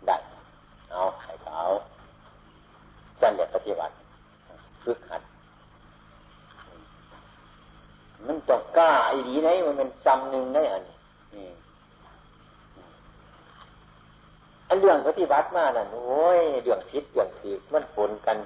[0.07, 0.15] ได้
[0.91, 1.69] เอาไอ้ขาว
[3.19, 3.93] สั้นแบบปฏิบัติ
[4.83, 5.21] ฝึกหัด
[8.27, 10.95] มันต้องกล้าไอ้ดีไหนมันเป็นซ้ำหนึ่งได้อันนี้
[14.69, 18.37] อันเรื่องปฏิบัติมาน่ะโอ้ยเรื่องพิษเรื่องผิดมันผลกัน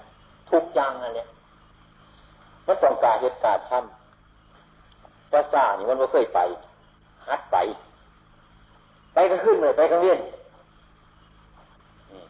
[0.51, 1.27] ทุกอย่างอันเนี้ย
[2.67, 6.39] มันต้องการเหตุการณ์ทำภาษานี่มันไม่เคยไป
[7.27, 7.57] ฮัดไป
[9.13, 10.19] ไปก็ขึ้นเลยไปก็เวียน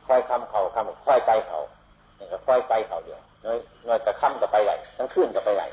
[0.07, 1.59] คอยคำเขาคำคอยไปเขา
[2.15, 5.63] เนี่ยก็คอยไปเขาเดียวน้อยน้อยแต่ค่ำก็ไปไหลทั้งขึ้นก็ไปไหล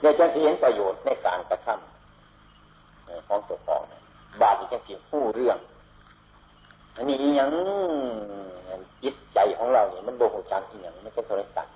[0.00, 3.82] เดี๋ยวจะเห็นประโยชน์ในการกระทำของตัวของ
[4.40, 5.58] บาปจะเสียผู้เรื่อง
[6.98, 7.50] อันนี้ยัง
[9.02, 11.72] จิตใจของเราเนี่ยมันโบหูจักอย่างไม่ใช่โทรศัพท์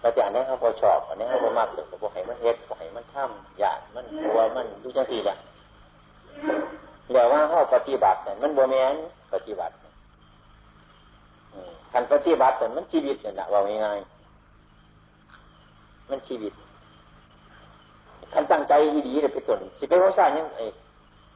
[0.00, 5.36] แต่อันนี้เขาพอชอบอันนี้เขาพอมากเลยพอให้มันเฮ็ดพอให้มันทำอยากมันกลัวมันดูจังสี่แหละ
[7.10, 8.94] เดี๋ยวว่าเขาปฏิบัติเนี่ยมันโบแมน
[9.34, 9.74] ปฏิบัติ
[11.92, 13.98] การปฏิบัติเนี่ยมันชีวิตเนี่ยนะว่าง่าย
[16.10, 16.52] มันชีวิต
[18.32, 18.72] คันตั้งใจ
[19.08, 20.58] ดีๆเลยไปจนสิไปว่าสร้างยังไง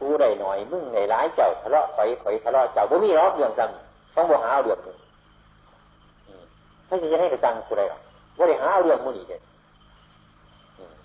[0.03, 3.71] ผู้ใดหน่อย มึงในร้ายเจ้าทะเลาะไฟไฟทะเลาะเจ้าบ่มีรอกเรื่องจัง
[4.15, 4.95] ต้องบ่หาเอาเรื่องนี้
[6.89, 8.01] ถ้าจะให้กระสังผู้ใดหรอก
[8.39, 9.41] บ่ได้หาเอาเรื่องมูนี่เลย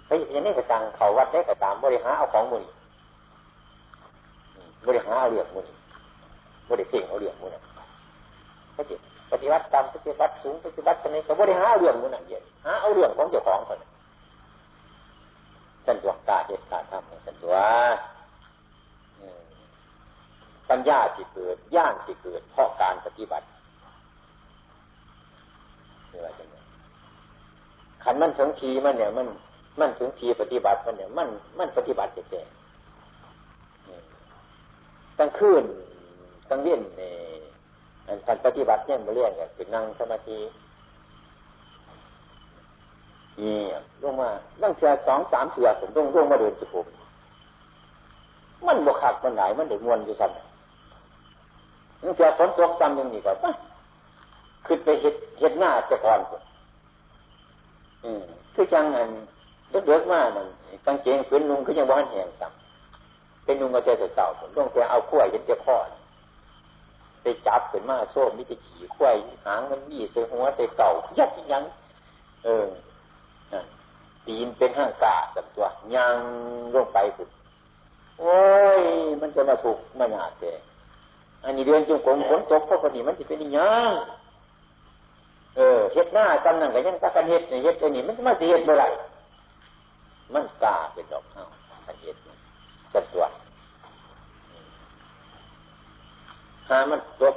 [0.08, 2.72] ถ้าจะให้กระสังเขาวัดได้กระตามบ่ได้หาเอาของมูนี่
[4.88, 5.66] บริหารเอาเรื่องมัน
[6.70, 7.52] บริเพ่งเอาเรื่องมัน
[8.76, 8.96] ก็จิ
[9.32, 13.80] ปฏิบัติตามปฏิบัติสูงปฏิบัติตรงนี้ก็บริหารเอาเรื่องมันนั่นเย็นหาเอาเรื่องของเจ้าของคน
[15.86, 17.56] สันตัวกาเหตุการทำสันตัว
[20.70, 23.46] ปัญญาที่เกิดย่างที่เกิด เพราะการปฏิบัติ
[26.12, 26.56] นี่ว่าจังไง
[28.04, 29.28] ขันมันถึงทีมันเนี่ย มัน
[29.80, 31.28] มันถึงทีปฏิบัติมันเนี่ย มัน
[31.60, 32.42] มันปฏิบัติเจ๊
[35.18, 35.64] ตั้งคืน
[36.50, 37.12] ตั้งเวียนเนี่
[38.16, 40.40] ยการปฏิบัติเนี่ยมาเรียกเนี่ยเป็นนั่งสมาธิ
[43.40, 43.58] นี่
[44.02, 44.30] ลงมา
[44.62, 46.86] ตั้งเทือสองสามเทือผมต้องลงมาเดินจุผม
[48.68, 50.47] มันบวขัดมันไหนมันเดือดมวนอยู่ซ้ำ
[52.02, 53.32] ตั้งเทือฝนตกซ้ำยังนี่ก็
[54.66, 56.20] ขึ้นไปเห็ดเห็ดหน้าจะก่อน
[58.04, 59.10] อืมคือจังอัน
[59.70, 60.48] เดือดมานั่น
[60.86, 65.78] กางเกงขึ้นลุงก็ยังบ้านแห้งซ้ำเป็นลุงก็เจอเสาผมต้องไปเอาขั้วเห็ดเจ้าข้อ
[67.22, 69.08] ไปจับเป็นมาโซ่มิตรขี่ขั้ว
[69.46, 71.64] หางมันยี่เสือหัวเตะเก่ายัดยัง
[72.44, 72.68] เออ
[74.26, 76.16] ตีนเป็นห้างกาสัตัวยัง
[76.74, 77.30] ลงไปสุด
[78.20, 78.38] โอ้
[78.80, 78.82] ย
[79.22, 80.52] มันจะมาถูกมันหาแต่
[81.48, 83.92] อันนี้เดือนจุงกงฝนตกพราะคนนี้มันจะเป็นยัง
[85.56, 88.86] เออเฮ็ดหน้าจำนั่งกันยังตะกันเฮ็ดเนี่ยเฮ็ดอันนี้มันมาเฮ็ดเมื่อไร
[90.34, 91.44] มันกาเป็นดอกเท้า
[91.86, 92.16] กันเฮ็ด
[92.94, 93.24] สัตัว
[96.70, 97.36] หามันตก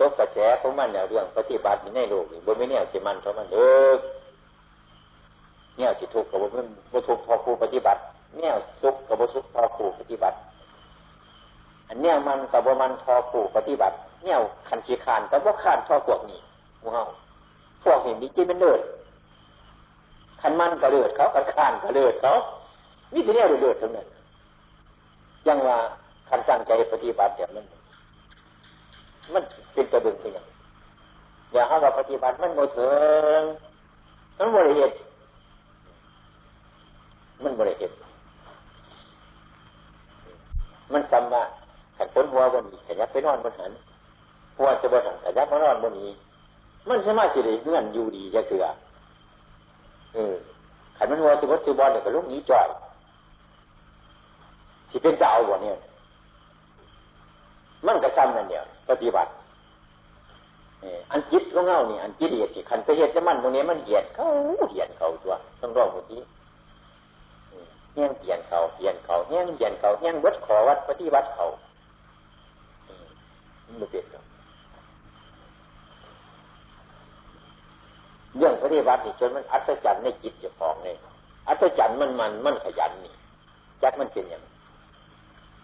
[0.00, 3.58] ตกกระแสของมันเนี่ยเรื่อง ปฏิบัติในโลกนี่บนไม่เนี่ยสิมันเพราะมันเอ
[3.90, 3.92] อ
[5.76, 6.48] เนี่ยสิทุกข์กับว่า
[6.92, 8.00] บ่ทุกข์พอครูปฏิบัติ
[8.38, 10.36] เนี่ยสุขกับบ่สุขพอครูปฏิบัติ
[11.92, 14.36] อันเนี่ยมันกับว่ามันพอครูปฏิบัติเนี่ย
[14.68, 16.40] ขันขีขานกับว่าขานทอพวกนี้
[16.88, 17.06] ว้าว
[17.84, 18.80] พวกนี้มีจิตเป็นเลิศ
[20.40, 22.32] ขันมันกระเลิดเขาขันขานกระเลิดเขา
[23.14, 24.06] วิธีเนี่ยเลิศทั้งนั้น
[25.46, 25.76] ยังว่า
[26.28, 27.66] ขันตั้งใจปฏิบัติแบบนั้น
[29.32, 30.44] มันเป็นกระเบื้องเพียง
[31.52, 32.92] อย่าให้เราปฏิบัติมันโมเถิ
[33.40, 33.42] ง
[34.38, 34.94] มันบริเหตุ
[37.42, 37.94] มันบริเหตุ
[40.94, 41.44] มันซ้ำว่า
[42.02, 43.72] ขันพ้นหัวบนนี้ขยับไปนอนบนหัน
[44.56, 46.10] หัวจะบนหันขยับมานอนบนนี้
[46.88, 48.66] มันสามารถสิริเงื่อนอยู่ดีจะเกลือ
[50.14, 50.34] เออ
[50.96, 52.68] ขันมันหัวสิบวัตสิบอลเนี่ยกับลูกนี้จ่อย
[54.90, 55.76] ที่เป็นเจ้าบ่เนี่ย
[57.86, 59.30] มันก็ซ้ำนั่นเดียวปฏิบัติ
[61.10, 64.24] อันจิตของเงานี่อันจิตเหยียดขันไปเหยียดจะมันตรงนี้มันเหยียดเขา
[64.70, 66.20] เหยียดเขาตัวต้องรองคนนี้
[67.94, 71.44] เงี้ยเปลี่ยนเขาเปลี่ยนเขาเงี้ยเปลี่ยนเขาเงี้ยวัดขอวัดปฏิวัติเขา
[73.78, 74.22] ไม่เปลี่ยนเขา
[78.36, 80.96] เรื่องปฏิวัตินี่จนมันอัศจรรย์ในจิตเจ้าของเนี่ย
[81.48, 83.14] อัศจรรย์มันมันมันขยันนี่
[83.82, 84.42] จักมันเป็นอย่าง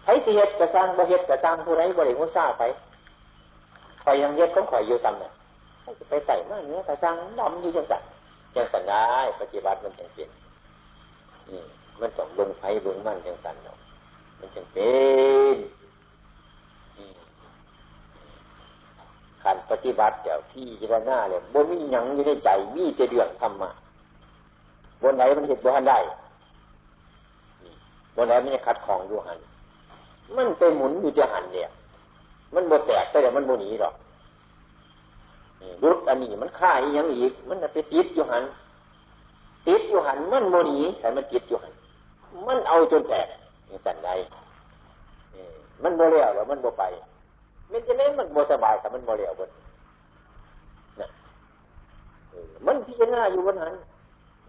[0.03, 2.63] ใครสิเหตุกระซังบ่เหตุกระซังผู้ไรบริโภคซาไป
[4.03, 5.31] คอยยังเย็ดของคอยอยู่ซ้ำเนี่ย
[6.09, 8.01] ไปใส่มาเนื้อกระซังดำอยู่จังสัน
[8.55, 9.03] จังสันได้
[9.39, 10.29] ปฏิบัติมันจังเป็น
[11.99, 13.77] มันต้องลงไฟเบื้องมันจังสันเนาะ
[14.39, 14.91] มันจังเป็
[15.55, 15.57] น
[19.43, 23.69] ขันปฏิบัติเดี๋ยวพี่จะหน้าเลยบนมีหยังอยู่ในใจมีจะเดือดทำมา
[25.01, 25.99] บนไหนมันเห็นบ่ทันได้
[28.15, 29.39] บนไหนมันจะคัดของอยู่หัน
[30.35, 31.69] มันไปหมุนอยู่จะหันเนี่ย
[32.53, 33.93] มันโบแตกแต่มันโบหนีหรอก
[35.83, 38.43] รุดอันนี้มันฆ่าอีกยังอีก มันไปติดอยู่หัน
[39.67, 41.73] ติดอยู่หันมันโมหนีแต่มันติดอยู่หัน
[42.47, 43.27] มันเอาจนแตก
[43.67, 44.09] อย่างสันใด
[45.83, 46.83] มันโมเลี้ยวแล้วมันโมไป
[47.71, 49.49] มันจะเล่นมันโมสบายแต่มันโมเลี้ยวบน
[50.99, 51.07] นะ
[52.65, 53.73] มันพิจารณาอยู่บนหัน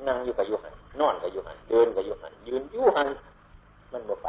[0.06, 3.08] นั่งอยู่กับอยู่หันนอนกับอยู่หันเดินกับอยู่หันยืนอยู่หัน
[3.92, 4.28] มันโมไป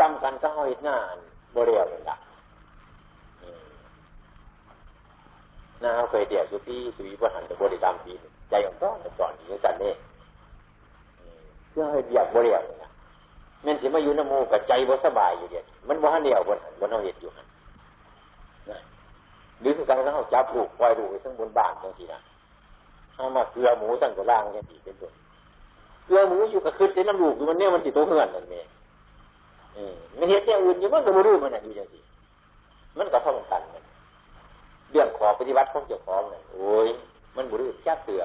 [0.12, 1.16] ำกันก็เอาหตุงาน
[1.56, 2.16] บริเวณละ
[5.82, 8.12] น้าเคยเดียวสุปีสุวีปหันแต่บริกรรมปี
[8.50, 9.92] ใจของต้อนก่อนอยู่สันนี่
[11.70, 12.87] เพื่อให้เดียบบริเวณนะ
[13.62, 17.46] แม่นสิมาอยู่น้ำมูกับใจบ่สบายอยู่เดียมันบ่หันเดียวบนหันบนเอาเหตุอยู่หัน
[19.60, 22.18] หรือคือการเขาจับลูกปล่อยลูกไปทั้งบนบ้านจังสีนะ
[23.16, 25.12] เอามาเกลือหมูสั่งกับล่างจังสีเป็นต้น
[26.06, 28.66] เกลือหมูอยู่กับคืนในน้ำลูกอยู่มันเนี่ยมันสิโตเหือนนั่นเอง
[30.18, 32.00] มันเห็นอย่างอื่นอยู่มันก็ไม่รู้มันอยู่อย่างสิ
[32.98, 33.82] มันก็ท่องกันมัน
[34.90, 36.88] เรื่องขอปฏิบัติของเจ้าของเนี่ยโอ้ย
[37.36, 38.22] มันบุรุษชักเตือ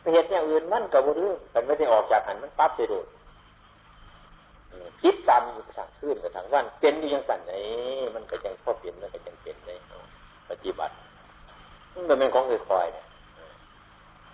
[0.00, 3.06] ไปเห็นอย่างอื่นมันก็บุรุษมันไม่ได้ออกจากหันมันปั๊บไปโดด
[5.02, 7.52] คิดตามอยู่สั่งขึ้นกับทางวันเป็นอยู่ยังสั่นไหน
[8.14, 9.70] มันก็ยังพ่อเปลี่ยนมันก็ยังเป็นใน
[10.48, 10.94] ปฏิบัติ
[11.94, 13.06] มันเป็นของคอยๆเนี่ย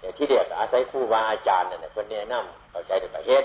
[0.01, 3.45] อย่างที่เด็กอาศัยครูบาอาจารย์เนี่ยคนแนะนำเขาใช้แต่ประเฮ็ด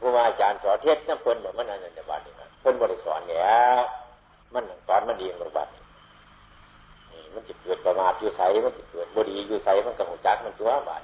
[0.00, 3.82] ผู้ว่าอาจารย์สอนเทศน้ำเพิ่นแบบมันนั่นจะบาดนี่เพิ่นบริสอนแล้ว
[4.54, 5.82] มันสอนมันดีกว่าบาดนี่
[7.34, 11.02] มันจะเกิดประมาทอยู่ใสมันจะเกิดบดีอยู่ใสมันก็หูจักมันตัวบาด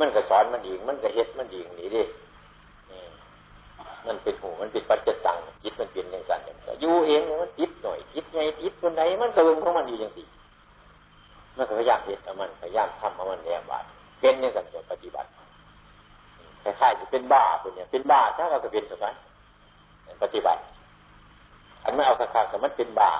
[0.00, 2.02] มันก็สอนมันดีมันก็เฮ็ดมันดีนี่ดิ
[4.06, 10.26] มันเป็นหูมันเป็นปัจจตังจิตมันเป็นอย่างสั่นอย่างอยู่เองมันจิตหน่อยจิตไงจิตคนไหนมันก็เรื่องของมันอยู่อย่างสี่
[11.56, 13.84] มันก็พยายามเฮ็ดเอามันพยายามทำเอามันแนวบาด
[14.20, 15.28] เป็นอย่างสั่นจะปฏิบัติ
[16.62, 19.06] คล้ายๆจะเป็นบ้าคนเนี่ยเป็นบ้าใช่เราก็เป็นสักไหม
[20.22, 20.60] ปฏิบัติ
[21.84, 23.12] อันไม่เอาคักๆแต่มันเป็นบ้า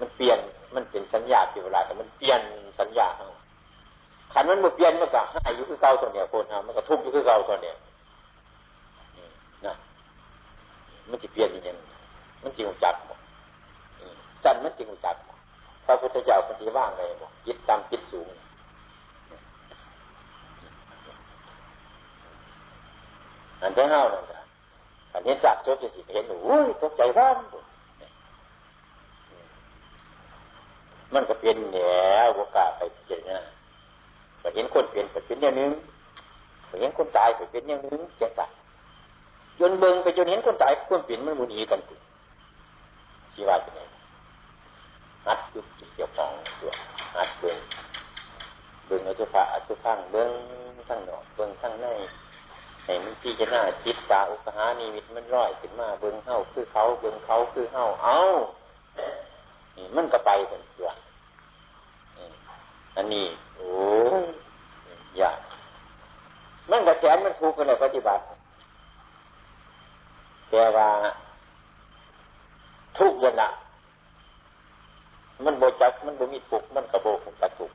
[0.00, 0.38] มันเปลี่ยน
[0.74, 2.40] มันเป็นสัญญาเวลาแต่มันเปลี่ยน
[2.78, 3.33] สัญญาขาขั
[4.44, 7.76] นมันมาเปลี่ยนมันก็หายอยู่คือเก่าส่วนเนี่ยคนทำมันก็ทุกข์อยู่คือเก่าส่วนเนี่ย
[9.66, 9.74] นะ
[11.10, 11.72] มันจะเปลี่ยนอย่างนี้
[12.42, 12.94] มันจริงจัก
[14.44, 15.16] สั้นมันจริงจัก
[15.86, 18.28] พระพุทธเจ้าปฏิว่างไงบอกจิตตามจิตสูง
[23.62, 24.42] อันที่ห้านั่นนะ
[25.12, 27.36] อันนี้สักจบจะสิเห็นโอ้ยตกใจร้อน
[31.14, 31.92] มันก็เป็นแหน่
[32.34, 33.38] โอกาสไปเจอหน้า
[34.44, 35.72] ไปเห็นคนเปลี่ยนไปเป็นอย่างนึง
[36.66, 38.46] ไปเห็นคนตายไปเป็นอย่างนึงเจ็บปะ
[39.58, 41.94] จนเบิ่งไปจนเห็นคนตายคนเปลี่ยนมันมุนีกันกู
[43.34, 43.80] ชีวาเป็นไง
[45.26, 46.30] หัดยุบจิตเจ้าของ
[46.60, 46.72] ตัว
[47.16, 47.56] หัดเบิ่ง
[48.86, 50.30] เบิ่งอสุภะอสุพังเบิ่ง
[50.88, 51.86] ทั้งนอกเบิ่งทั้งใน
[52.84, 58.18] ให้มันพี่จะหน้าจิตตาอุปหานีมิตมันร้อยขึ้นมาเบิ่งเฮาคือเขาเบิ่งเขาคือเฮาเอ้า
[59.76, 60.88] นี่มันก็ไปเป็นตัว
[62.96, 63.26] อันนี้
[63.56, 63.72] โอ้
[65.20, 65.38] ยาก
[66.70, 68.22] มันกระแสมันถูกกันเลยปฏิบัติ
[70.50, 70.88] แต่ว่า
[72.98, 73.48] ทุกอย่างละ
[75.44, 77.70] มันโบจักมันโบมีทุกมันกระโบกจักทุก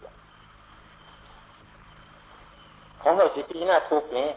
[3.01, 4.27] ของเราสิปีหน้าทุกนี้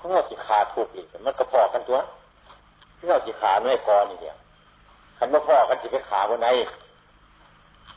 [0.00, 1.98] ของเราสิขาทุกอีกมันกระพอกันตัว
[2.96, 4.36] ที่เราสิขาไม่พอนี่เดียว
[5.18, 6.48] คันว่าพ่อกันสิไปขาบนไหน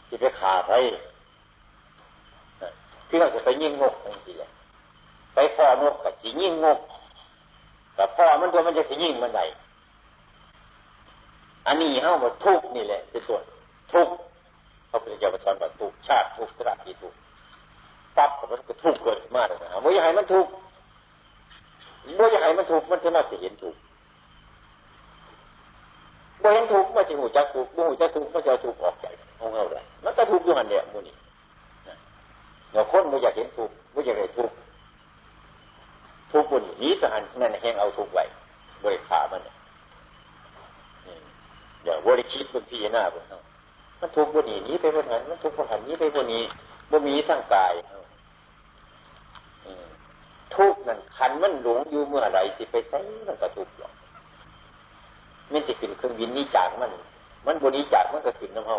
[0.07, 0.71] สิไปขาไป
[3.11, 4.31] ที่เราจะไปยิ่งงกจังสิ
[5.33, 6.79] ไปพ่อนกกับสิยิ่งงก
[7.95, 9.41] แต่พ่อมันตัวมันจะสิยิ่งมันไหน
[11.67, 13.43] อันนี้เฮาหมดทุกนี่แหละเป็นส่วน
[13.93, 14.07] ทุก
[14.87, 17.13] เขาเป็นเจ้าประสานแบบทุกชาติทุกสระที่ทุก
[18.17, 20.47] ปั๊บมันก็ทุกเกิดมากเลยนะไม่อยากให้มันทุก
[22.17, 23.75] ไม่อยากให้มันทุกมันจะมาจะเห็นทุก
[26.41, 29.05] บ่เห็นทุกมันจะหูจักทุกบ่หูจักทุกมันจะทุกออกใจ
[29.39, 31.15] ของเราเลยมันก็ทุกอยู่หันเนี่ยมูนี่
[32.73, 34.51] เราคนไม่อยากเห็นทุกไม่อยากเห็นทุก
[36.31, 38.23] ทุกคนนี้ก็หันนั่นแหงเอาทุกไว้
[38.83, 39.55] บริขามันเนี่ย
[41.83, 43.37] อย่าบริคิดบนพี่หน้าบนเขา
[43.99, 46.43] มันทุกบนนี้นี้ไปบนหันมันทุกบนหันนี้ไปบนนี้
[46.91, 47.73] บ่มีทั้งกาย
[50.55, 53.93] ทุกนั่นขันมันหลงอยู่เมื่อไรสิไปใส่มันก็ทุกหรอก
[55.51, 56.91] มันจะขึ้นเครื่องบินนี้จากมัน
[57.45, 58.77] มันบนี้จากมันก็ขึ้นน้ำเฮา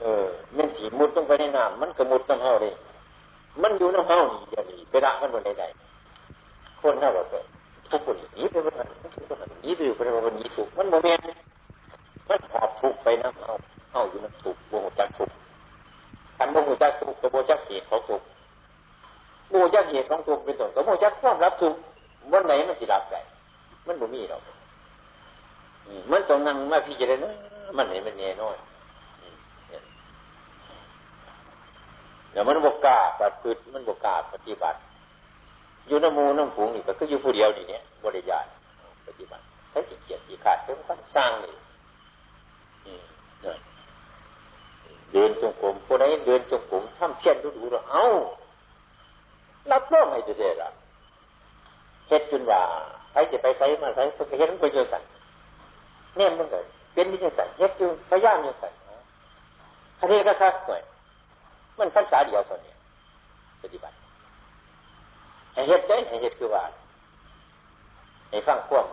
[0.00, 0.24] เออ
[0.56, 2.74] มันสีมุดต้องไปในน้ำมันก็มุดน้ำเฮาเลย
[3.62, 7.34] มันอยู่น้ำเฮานี่อย่างนี้ไปละมันบนใดๆคนเท่าแบบ
[7.90, 9.80] ทุกคนนี้ไปบนนั้นทุกคนนี้ไป
[10.24, 11.18] บนนี้ถูกมันโมเมน
[12.28, 13.52] มันหอบทุกไปน้ำเฮา
[13.92, 15.30] เฮาอยู่น้ำถูกโมจักทุก
[16.36, 18.22] ขันโมจักทุกกับโมจักเหตุของทุก
[19.50, 21.74] โมจักเหตุของทุกเป็นต้นกับโมจักความรับทุก
[22.32, 23.20] วันไหนมันสิรับได้
[23.86, 24.42] มันบ่มีหรอก
[26.10, 27.30] มันต้องนั่งมาพิจารณา
[27.76, 28.56] มันเห็นมันแน่น้อย
[32.38, 34.78] เดี๋ยวมันบกกาปฏิบัติมันบกกาปฏิบัติ
[35.86, 38.46] อยู่น้ำมูน้ำผงนี่ก็คืออยู่ผู้เดียวนี่เนี่ยบริยาน
[39.06, 41.54] ปฏิบัติใช้เกียรติขาดเป็นคนสร้างนี่
[45.12, 48.04] เดินจงกรมผู้ใดเดินจงกรมทำเพี้ยนดูดูเราเอา
[49.70, 50.68] รับรองให้จะเสียละ
[52.08, 52.60] เฮ็ดจนว่า
[53.12, 55.02] ใครจะไปใส่มาใส่ก็เฮ็ดมันไปเจอสั่ง
[56.16, 56.58] เนี่ยมันก็
[56.94, 58.72] เป็นที่จะสั่งเฮ็ดอยู่พยายามจะสั่ง
[59.98, 60.82] คดีก็คักหน่อย
[61.78, 62.74] มันพันษาเดียวส่วนนี้
[63.62, 63.96] ปฏิบัติ
[65.54, 66.64] ให้เฮ็ดได้ให้เฮ็ดคือว่า
[68.30, 68.86] ให้ฟังควบ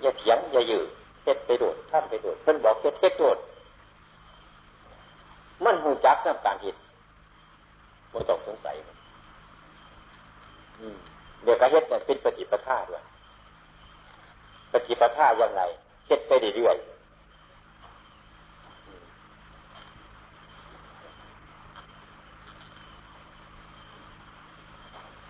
[0.00, 0.86] อย่าเถียงอย่ายืด
[1.24, 3.38] เฮ็ดไปโดดท่านไปโดดเพิ่นบอกเฮ็ดเฮ็ดโดด
[5.64, 6.76] มันหูจักน้ำการเฮ็ด
[8.10, 8.76] ไม่ต้องสงสัย
[11.42, 13.02] เดี๋ยวการเฮ็ดเนี่ยเป็นปฏิปทาด้วย
[14.72, 15.62] ปฏิปทายังไง
[16.06, 16.76] เฮ็ดไปเรื่อย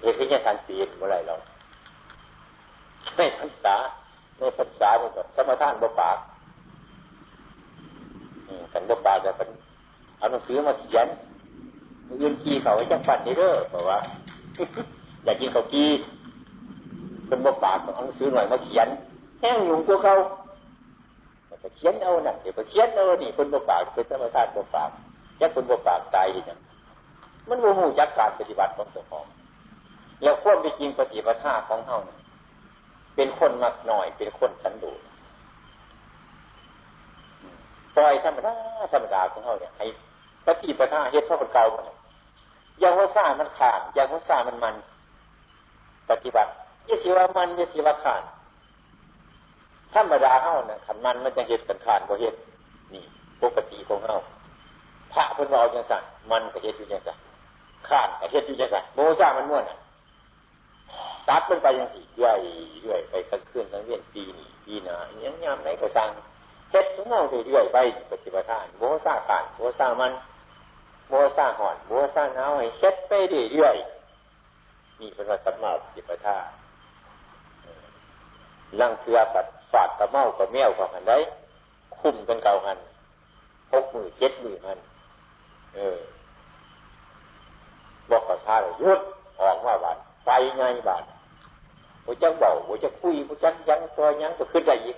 [0.05, 1.35] เหตุที่จะทันปีนเมื่อไรเรา
[3.17, 3.75] ในพรรษา
[4.39, 6.19] ในพรรษามันก็สมทานบ่ปาก
[8.73, 9.49] กันบ่ปากแต่เป็น
[10.19, 11.07] เอาหนังสือมาเขียน
[12.21, 13.99] ยืนกีเขาไว้จังปันนี่เด้อบอกว่า
[15.25, 15.85] อยากกินเขากี
[17.27, 18.89] เป็นบกปากเอาซื้อหน่อยมาเขียน
[19.41, 20.15] แห้งอยู่ตัวเขา
[21.63, 24.91] จะเขียนเอาหนักเดี๋ยวไปเขียนเอานี่คนบกปากเป็นธรรมชาติบปาก
[25.41, 26.59] จะคนบกปากตายอย่าง
[27.49, 29.25] มันโมโหจักการปฏิบัติของตัวของ
[30.25, 31.99] แล้วควบไปจริงปฏิบัติท่าของเขา
[33.17, 35.01] เป็นคนมักหน่อย เป็นคนสันโดษ
[37.97, 38.55] ปล่อยธรรมดา
[38.93, 39.87] ธรรมดาของเขาเนี่ยให้
[40.47, 41.97] ปฏิปทาเฮ็ดเท่ากับเก่าเนี่ย
[42.83, 44.75] ยังว่าซ่ามันขาดยังว่าซ่ามันมัน
[46.11, 46.51] ปฏิบัติ
[46.89, 48.23] ยี่สิว่ามันยี่สิว่าขาด
[49.95, 52.35] ธรรมดาเฮาเนี่ยขันมันมันจะเฮ็ดกันขาดก็เฮ็ด
[52.93, 53.05] นี่
[53.43, 54.15] ปกติของเฮา
[55.13, 57.19] พระเพิ่นว่าเอาจังสั่นมันก็เฮ็ดอยู่จังสั่น
[57.89, 59.79] ขาดก็เฮ็ดอยู่จังสั่นโมซ่ามันม่วนอะ
[61.29, 62.39] ตัดมันไปยังสี่เรื่อย
[62.83, 66.09] เรื่อยไปสักคืนสักเวียนปีนี่ปีหน้ายังยามไหนก็สั่ง
[66.71, 67.79] เฮ็ดของเฮาเรื่อยไป
[68.13, 70.13] ปฏิบัติทานโมซ่าขาดโมซ่ามัน
[71.09, 73.13] โมซ่าห่อนโมซ่าหนาวให้เฮ็ดไป
[73.53, 73.77] เรื่อย
[75.01, 76.37] นี่เป็นว่าสัมมาปฏิปทา
[78.81, 81.19] ลังเทือปัดฝาดกระเมากับแมวกับหันได้
[81.99, 82.79] คุ้มกันเก่าหัน
[83.73, 84.79] หกมือเจ็ดมือหัน
[85.75, 85.99] เออ
[88.11, 89.01] บอกกับชาเลยยุด
[89.41, 91.05] ออกมาบาดไปไงบาด
[92.05, 94.97] ผจังเบาผจะคุยผจังยังตัวยังจะขึ้นได้อีก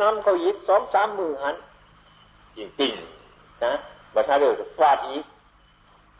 [0.00, 1.56] น้ำเขาอีกสองสามมือหัน
[2.56, 2.92] จริงจริง
[3.64, 3.72] นะ
[4.14, 5.24] บัดนาเลยฟาดอีก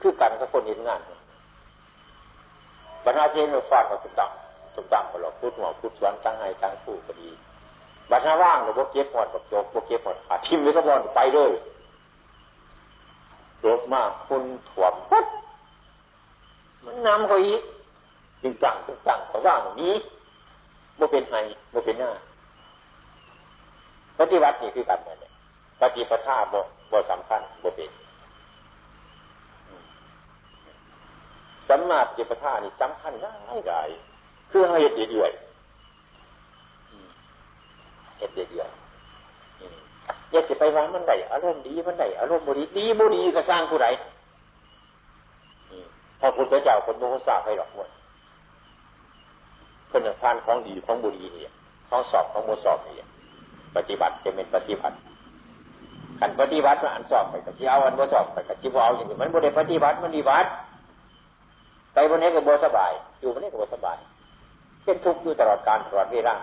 [0.01, 1.01] คือกันกับคนเห็นงาน
[3.05, 4.30] บัดนาเจนฟาดกับตุกตัง
[4.74, 7.28] ตุกตังก็หลอกพูดหัวพูดสวนตั้งให้ตั้งผู้ก็ดี
[8.11, 11.53] บัดนาว่างเราพวกเก็บหมดบักโจกพวกเก็บหมดอาทิมไว้ก็บอลไปเลย
[13.61, 15.26] โจกมากคุณถ่วมปุ๊บ
[16.84, 17.62] มันนำเขาอีก
[18.43, 19.95] จึงจังจึงจังเขาว่างนี้
[20.97, 21.40] โมเป็นไห้
[21.70, 22.11] โมเป็นหน้า
[24.18, 25.30] ปฏิวัตินี่คือกันเนี่ย
[25.80, 26.61] ปฏิปทาบ่
[26.92, 27.90] บ่สำคัญบ่เป็น
[31.68, 33.32] สัมมาปฏิปทานี่สำคัญได้
[33.68, 33.88] หลาย
[34.51, 35.32] คือให้เหตุเดียว
[38.18, 38.68] เหตุเดียว
[40.30, 43.88] อย่าจะไปวามันไหนอารมณ์ดีมันไหนอารมณ์บุรีดีบุรีก็สร้างผู้ใด
[46.20, 47.88] พระพุทธเจ้าคนโมโหสาให้หรอกหมด
[49.91, 51.53] คนหนึ่งพานของดีของบุรีเนี่ย
[51.89, 53.09] ของสอบของโมสอบเนี่ย
[53.76, 54.97] ปฏิบัติจะเป็นปฏิบัติ
[56.20, 60.49] ขันปฏิบัติมันอันสอบไปกับที่เอาอันโมสอบไปกับที่เอาอย่างนี้มันบุได้ปฏิบัติมันดีบัติ
[61.93, 63.99] ไปวันนี้ก็โมสบาย อยู่วันนี้ก็โมสบาย
[64.84, 66.37] เป็นทุกข์อยู่ตลอดการตลอดเวลา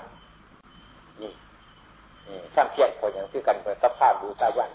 [1.22, 1.32] นี่
[2.56, 4.72] สร้างเพียรคนอย่างที่กันเป็นสภาพบูชายัน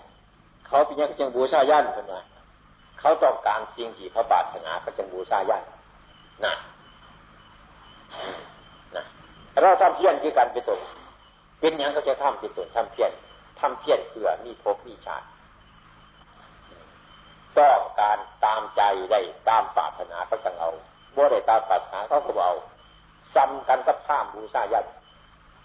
[0.67, 2.15] เขาเป็นยังจังบูชายันเป็นไง
[3.01, 5.63] เขาต้องการสิ่งที่เขาปรารถนาเขาจังบูชายัน
[6.45, 6.55] นะ
[8.19, 8.39] นะ
[9.63, 10.81] เราทำเพียรคือการเป็นตน
[11.61, 13.11] เป็นอย่างเขาจะทำเป็นตนทำเพียร
[13.61, 15.27] ทำเพียรเพื่อมีภพมีชาติ
[17.59, 20.71] ต้องการตามใจได้ตามปรารถนาเขาจังเอา
[21.17, 22.55] บ่ได้ตามปรารถนาเขาก็เอา
[23.35, 24.87] ซ้ำกันกับข้ามบูชายัน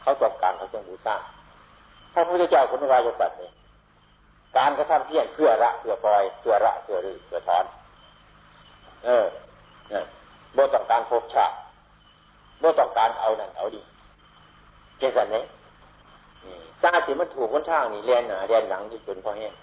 [0.01, 1.15] เขาต้องการเขาจังบูชา
[2.13, 3.53] พระพุทธเจ้าคุณวายสัตว์เนี่ย
[4.57, 7.65] การกระทำเพียรเพื่อละเพื่อปล่อยเพื่อละเพื่อรื้อเพื่อถอน
[9.05, 9.25] เออ
[9.89, 10.05] เนี่ย
[10.53, 11.55] โบต้องการพบชาติ
[12.64, 13.82] บต้องการเอานั่นเอาดี
[14.97, 15.43] เจสันเนี่ย
[16.82, 19.53] ซาสิมันถูกคนทางนี่เรียนหนาเรียนหลังที่จนพอแห้ง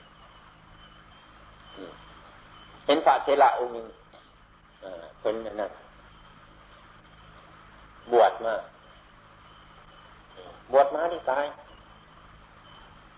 [2.86, 3.86] เห็นพระเทระองค์นึง
[5.20, 5.72] เป็นนั่น
[8.12, 8.54] บวชมา
[10.72, 11.44] บวชมาที่ตาย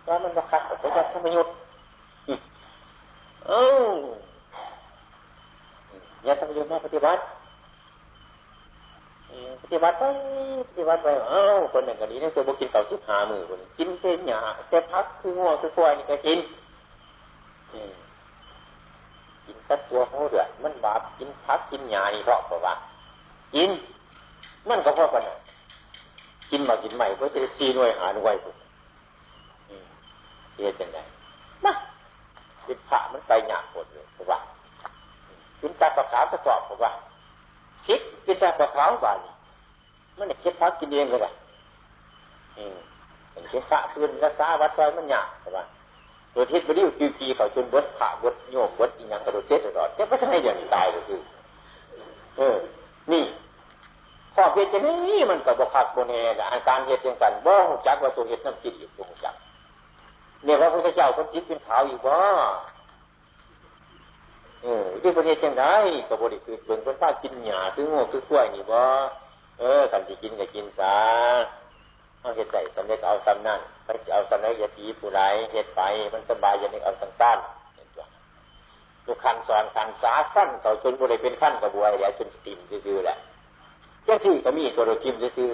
[0.08, 1.52] ว่ามันประคัดกับพระธรรมยุทธ์
[3.48, 3.64] เอ้า
[6.24, 7.20] อย่าทำยุทธ์มาปฏิบัติ
[9.62, 10.04] ปฏิบัติไป
[10.68, 16.38] ปฏิบัติไปเอ้าคนหนึ่งกันนี้เนี่ยตัวบกินเก่าสิบหามือคนกินเส้นหยาแต่พักคือหัวคือควายนี่ก็กิน
[19.46, 22.74] กินสัตตัวเขาเดือดมันบาปกินพักกินหยานี่ชอบเพราะว่า
[23.54, 23.70] กิน
[24.68, 25.22] มันก็พอกัน
[26.50, 28.54] กินมากินใหม่ก็จะซีหน่วยหาหน่วยผม
[30.52, 30.98] เสียจังไง
[31.64, 31.72] นะ
[32.64, 34.38] เป็นพระมันไปหยาหมดเลยเพราะว่า
[35.58, 36.92] เป็นตาประขาสะกอบเพราะว่า
[37.86, 39.18] คิดเป็นตาประขาวบาน
[40.18, 41.32] มันเนี่ยคิดพักกินเองเลยอะ
[42.56, 42.76] อืม
[43.32, 45.64] เป็นคิดพระคืนรักษาวัดซอยมันหยาบเพราะว่า
[46.34, 51.20] ตัวทิศไปดิ้วปีปีเขาจนบดขาบดโยกบดอีหยังกระโดดเช็ดตลอดจะไม่ใช่อย่างตายเลยคือ
[52.36, 52.56] เออ
[53.12, 53.24] นี่
[54.34, 56.20] ข้อเพียรจะนี่มันกับบคักโบเน่
[56.52, 59.34] อาการเหตุยังกันบ่หจักว่าตัวเหตุน้ำจิตอีกตัวจัก
[60.44, 62.14] เนี่ยพระพุทธเจ้าคนจิตเป็นขาวอยู่บ่
[65.02, 65.66] ที่ประเทศจังได
[66.08, 68.80] ก็บริสุทธิ์เบิ่งคนฟ้ากินหญ้าคืองูคือกล้วยนี่บ่
[69.58, 70.96] เออสันติกินก็กินซะ
[72.20, 75.20] เอาเห็ดใส่สำเร็จเอาสำนั่นไปเอาสำเร็จยาตีผู้ไร
[75.52, 75.82] เห็ดไป
[76.12, 78.04] มันสบายอย่างนี้เอาสั้นๆเห็นตัว
[79.04, 83.16] ดูขันสอนขันสาขั้นต่อจนบริเป็นขั้นกระบวยเดี๋ยวจนสติมซื่อแหละ
[84.04, 85.50] เจ้าที่ก็มีตัวเราทิมซื่อ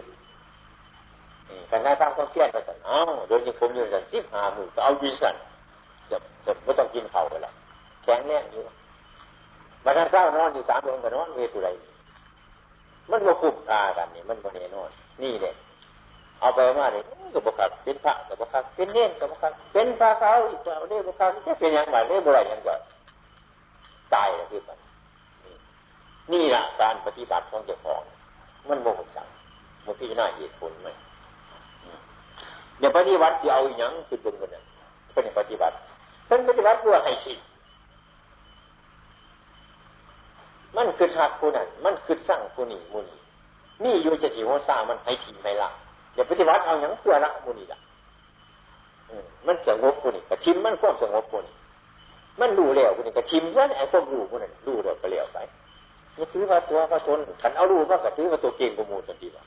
[1.70, 5.34] กันได้ตั้งต้องเพี้ยนไปสั่นอ้าวโดยยังผมอยู่สันสิบห้าหมื่นก็เอาวิสัน
[6.10, 7.52] จะจะไม่ต้องกินเข่าไปละ
[8.04, 8.62] แข็งแน่อยู่
[9.84, 11.68] มาถ้าเศร้านอนอยู่สามเดือนก็นอนเวทุไร
[13.10, 14.90] มันมาคุ้มตากันนี่มันมาเนนอน
[15.22, 15.54] นี่เนี่ย
[16.40, 17.02] เอาไปมาเลย
[17.34, 22.80] กับบกักเป็นพระกับบกักเป็นเน่นกับบกักเป็นพระเขาอีกจะเรียกบกักจะเป็นยังไงเรียกบุไรยังก่อน
[24.14, 24.78] ตายแล้วคือมัน
[26.32, 28.02] นี่แหละการปฏิบัติของเจ้าของ
[28.68, 29.26] มันโมโหสั่ง
[29.84, 30.88] มันพิจารณาเหตุผลไหม
[32.78, 34.64] เดี๋ยวปฏิบัติจะเอาอย่างคือเป็นคนนั้น
[35.14, 35.74] เป็นปฏิบัติ
[36.28, 37.38] เป็นปฏิบัติเพื่อให้คิด
[40.76, 43.16] มันคือทักผู้นั้นมันคือสร้างผู้นี้มุนี
[43.84, 45.68] นี่อยู่จะจีวสร้างมันให้ถิ่นให้ละ
[46.14, 47.78] เดี๋ยวปฏิบัติเอาอย่างเพื่อละมุนีละ
[49.46, 51.54] มันสงบผู้นี้กระทิมมันควบสงบผู้นี้
[52.40, 55.38] มันรู้แล้วผู้นี้กระทิมยันไอ้ควบรู้ผู้นั้นรู้แล้วก็เลี้ยวไป
[56.16, 59.44] นี่ถือว่าตัวพระชนขันเอารู้ว่าก็ถือว่าตัวเก่งกว่ามูลทันทีว่า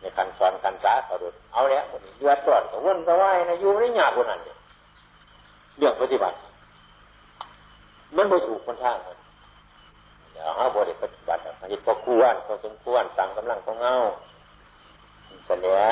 [0.00, 4.56] ในขันสอนขันสากระโดเอาแล้วคนนี้เดือดร้อนก็วนก็ว่ายนะอยู่ไม่ยากคนนั้นเนี่ย
[5.78, 6.36] เรื่องปฏิบัติ
[8.16, 9.16] มันไม่ถูกคนทางมัน
[10.36, 13.94] เดี๋ยวเอาบริปฏิบัติเหตุพอควรพอสมควรตามกำลังของเงา
[15.46, 15.82] เสนอ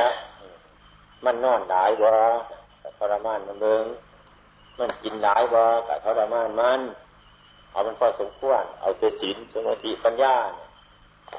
[1.25, 2.11] มันนอนได้บ่
[2.99, 3.85] ทรมานมันเบิง
[4.79, 6.81] มันกินได้บ่แต่ทรมานมัน
[7.71, 10.35] เอามันพอสมควร เอาเจศีลสมาธิปัญญา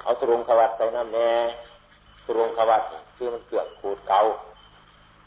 [0.03, 1.31] เอาสรุงขวัดใส่น้ำแน่
[2.25, 2.81] สรุงขวัด
[3.15, 4.19] คือมันเกือบขูดเกา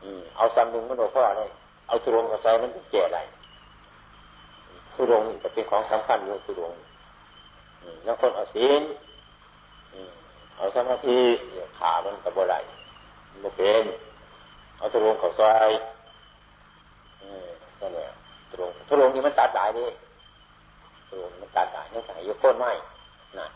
[0.03, 1.51] อืมเอาซ้ำลุงมันโดพ่อเลย
[1.89, 3.23] เอาสรุงกับใส่มันจะแก่ได้
[4.97, 6.73] สุรงจะเป็นของสำคัญอยู่สุรง
[8.05, 8.83] แล้วคนเอาศีล
[10.57, 11.19] เอาสมาธิ
[11.79, 12.57] ขามันกับบ่ไร
[13.43, 13.85] มันเป็น
[14.79, 15.71] เอาสุรงเขาซอย
[17.81, 18.09] นั่นแหละ
[18.51, 19.89] สุรงสุรงนี่มันตัดสายนี่
[21.09, 22.71] สุรงมันตัดสายนี่ใส่ยกโคนไม้
[23.39, 23.47] นะ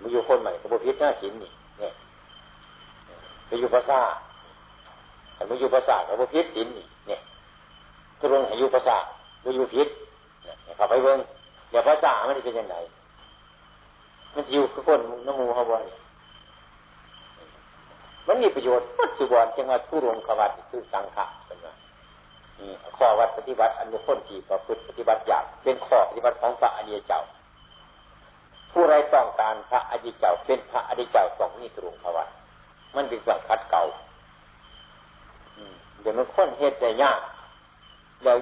[0.00, 1.92] มืออยู่คนใหม่กระบพิษหน้าศีลนี่เนี่ย
[3.46, 4.00] ไปอยู่ภาษา
[5.34, 7.20] แต่มือยู่ภาษากระบพิษศีลนี่เนี่ย
[8.20, 8.96] สุรงอายุภาษา
[9.44, 9.88] บ่อยู่พิษ
[10.76, 11.18] เขาไปเบิ่ง
[11.70, 12.76] เดี๋ยวภาษามันจะเป็นยังไง
[14.34, 15.84] มันอยู่กับคนน้ำมูเขาบ่อย
[18.26, 21.74] มันมีประโยชน์มัดสุบอนจังว่าทุรงขวัตคือสังขะเป็นว่า
[22.96, 27.20] ข้อวัดปฏิบัติ อันบุคคลที่ประพฤติปฏิบัติอยางเป็นข้อปฏิบัติของพระอริยเจ้า
[28.72, 32.28] ผู้ไรต้องการพระอริยเจ้า เป็นพระอริยเจ้าต้องนี่ทุรงขวัต
[32.96, 33.82] มันเป็นสังคัดเก่า
[36.00, 37.20] เดี๋ยวมันค้นเหตุได้ยาก
[38.22, 38.36] เดี๋ยว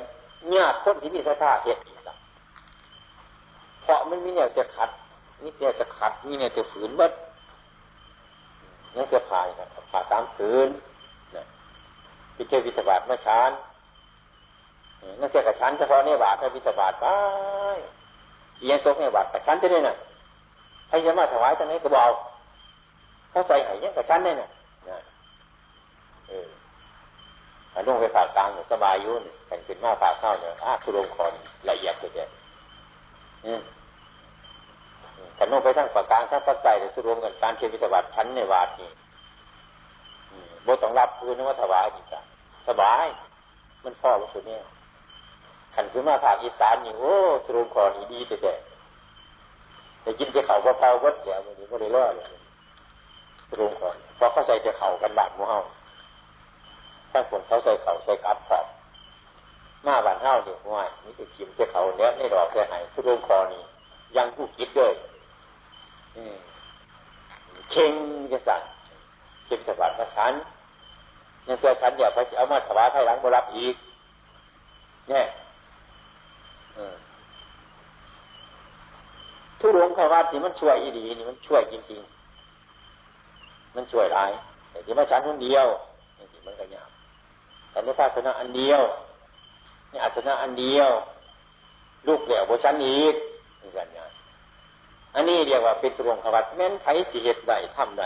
[0.54, 1.80] ญาติคนที่มีศรัทธาเหตุ
[3.86, 4.90] เพราะมันมีแนวจะขัด
[5.42, 7.12] นี่แนวจะขัดมีแนวจะฝืนบัด
[8.94, 10.68] นั่จะผ่านครับผ่าตามฝืน
[11.36, 11.42] นะ
[12.36, 13.50] พิเจวิตบาทมาชาน
[15.20, 17.06] นั่นจะกระชั้นเฉพาะเนี่ยบาทถ้าวิตบาทไป
[18.60, 19.96] เอียงตกเนี่ยบาทกระชั้นจะได้น่ะ
[20.88, 22.12] ให้จะมาถวายตรงนี้ก็บอก
[23.30, 24.48] เขาใส่ไห้เนี่ยกระชั้นได้น่ะ
[26.28, 26.48] เออ
[27.86, 31.32] ลงไปฝากกลางสบายยุ่นแต่งเป็นหน้าฝากเข้าเนี่ยอ้าคุลงคอน
[31.68, 32.28] ละเอียดเลยเด็ด
[35.34, 38.90] แต่ลงไปทั้งฝากกลางทั้งฝากใจแต่สุรวมกันการเชียวิตวัตชั้นในวาดนี่
[40.66, 42.22] บต้องรับคืนนวัตถวายอีกอะ
[42.68, 43.06] สบาย
[43.84, 44.60] มันพ่อวัสุเนี่ย
[45.74, 47.14] ขันขึ้นมาภาคอีสานนี่โอ้
[47.44, 48.36] สุรวมคอนี่ดีแต่
[50.02, 52.26] แต่กินแต่เขาเผาวัดเดี๋ยวมันนี้ก็เลยรอดเลย
[53.48, 55.58] สุรวมคอนเพราะเขาใส่แต่เขากันบาดมูเฮา
[57.10, 58.66] ถ้าคนเขาใส่เขาใส่กับขอบ
[59.86, 63.62] มาบานเท่านี่ว่านี่จะกิมจะเขาเนี้ยในดอกแค่ไหนทุรงคอนี่
[64.16, 64.92] ยังผู้คิดด้วย
[67.70, 67.92] เข่ง
[68.32, 68.62] จะสั่ง
[69.46, 70.32] เก็บสบัดมาฉัน
[71.46, 73.74] ยังเจอฉันอย่าไปเอามาถวายให้หลังบรับอีก
[75.10, 75.26] เนี่ย
[79.60, 84.30] ทุรงขวัดนี่มันช่วยอีดีนี่มันช่วยจริงๆ มันช่วยร้าย
[84.70, 85.66] แต่ที่มาฉันคนเดียว
[86.18, 86.90] นี่มันก็ยาก
[87.70, 88.82] แต่ในภาชนะอันเดียว
[89.92, 90.90] นี่อาสนะอันเดียว
[92.06, 93.14] ลูกเหลวโบชันอีก
[93.60, 94.05] นี่สัญญา
[95.16, 98.04] อันนี้เรียกว่าเป็นสรงขวัตแม้นไผสิเหตุใดทำใด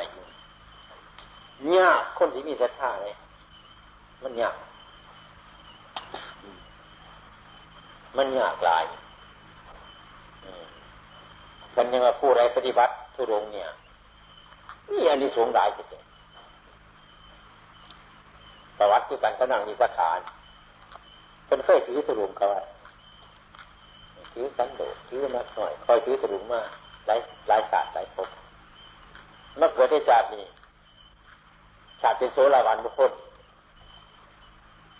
[1.65, 1.85] เนี่ย
[2.19, 3.17] คนที่มีศรัทธาเนี่ย
[4.23, 4.57] มันยาก
[8.17, 8.85] มันยากหลาย
[11.75, 13.69] กันยังว่าผู้ใดปฏิบัติทุรงเนี่ย
[14.91, 16.03] นี่อันนี้สูงหลายจริง
[18.79, 20.11] ประวัติคือการกำลังมีสาขา
[21.47, 22.61] เป็นเคยถือสรุงเขาไว้
[24.33, 26.69] ถือสันโดษถือมาหน่อยคอยถือสรุงมาก
[27.07, 28.29] หลายหลายศาสตร์หลายภพ
[29.57, 30.45] เมื่อเกิดได้ชาตินี้
[32.01, 33.13] ชาติเป็นโซลาวันบุคคล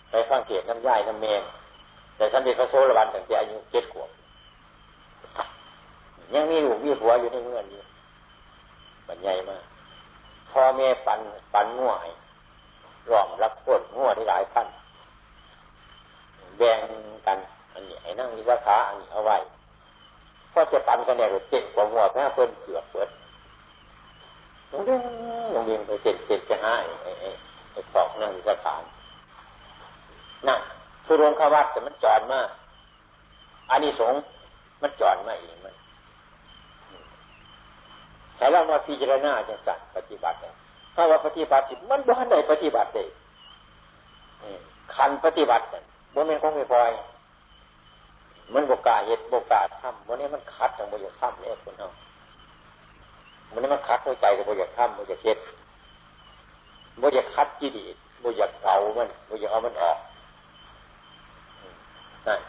[0.09, 1.43] ไปฟังเกียรน้ำย่ายน้ำเมน
[2.15, 4.09] แต่ท่านเป็นพระโสดาบันตั้งแต่อายุเจ็ดขวบ
[6.33, 7.81] ยังมีลูกมีผัวอยู่ในเงื่อนอยู่
[9.07, 9.63] บันใหญ่มาก
[10.51, 11.19] พ่อแม่ปัน
[11.53, 12.11] ปันง่วให้
[13.11, 14.67] รองรับโทษง่วที่หลายพัน
[16.57, 16.79] แบ่ง
[17.27, 17.37] กัน
[17.73, 19.37] อันนี้ไอ้นั่งวิสาขาอันนี้เอาไว้
[20.51, 23.09] พอจะปันกันเนี่ยเจ็ดกว่าหัวแม่เพิ่นเกือบเปิด
[24.71, 25.01] ลงเรียน
[25.55, 26.73] ลงเรียนไปเจ็ดเจ็ดจะห้า
[27.03, 27.29] ไอ้ไอ้
[27.71, 28.83] ไอ้ปอกนั่งสาขาน
[30.47, 30.59] นั่น
[31.05, 32.47] ทุรงขวัดแต่มันจอดมาก
[33.69, 34.13] อันนี้สง
[34.81, 35.75] มันจอดมาเองมัน
[38.37, 40.53] แต่เรามาพิจารณาจังสัตว์ปฏิบัติเนี่ย
[40.95, 43.03] ถ้าว่าปฏิบัติมันบ้านไหนปฏิบัติได้
[44.95, 45.83] คันปฏิบัติเนี่ย
[46.13, 46.91] บ่แม่นของไม่พอย
[48.53, 51.87] มันบกาเหตุบกาทำวันนี้มันคัดของบอยากทำเนี่ยคนเนา
[53.51, 55.37] วันนี้มันคัดหัวใจกับบอยากทำบอยากเฮ็ด
[57.01, 57.85] บอยากคัดจีดี
[58.23, 59.97] บอยากเอามันบอยากเอามันออก
[62.27, 62.41] นั่น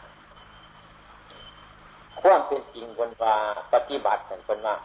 [2.21, 3.35] ความเป็นจริงคนว่า
[3.73, 4.75] ปฏิบัติกันคนว่า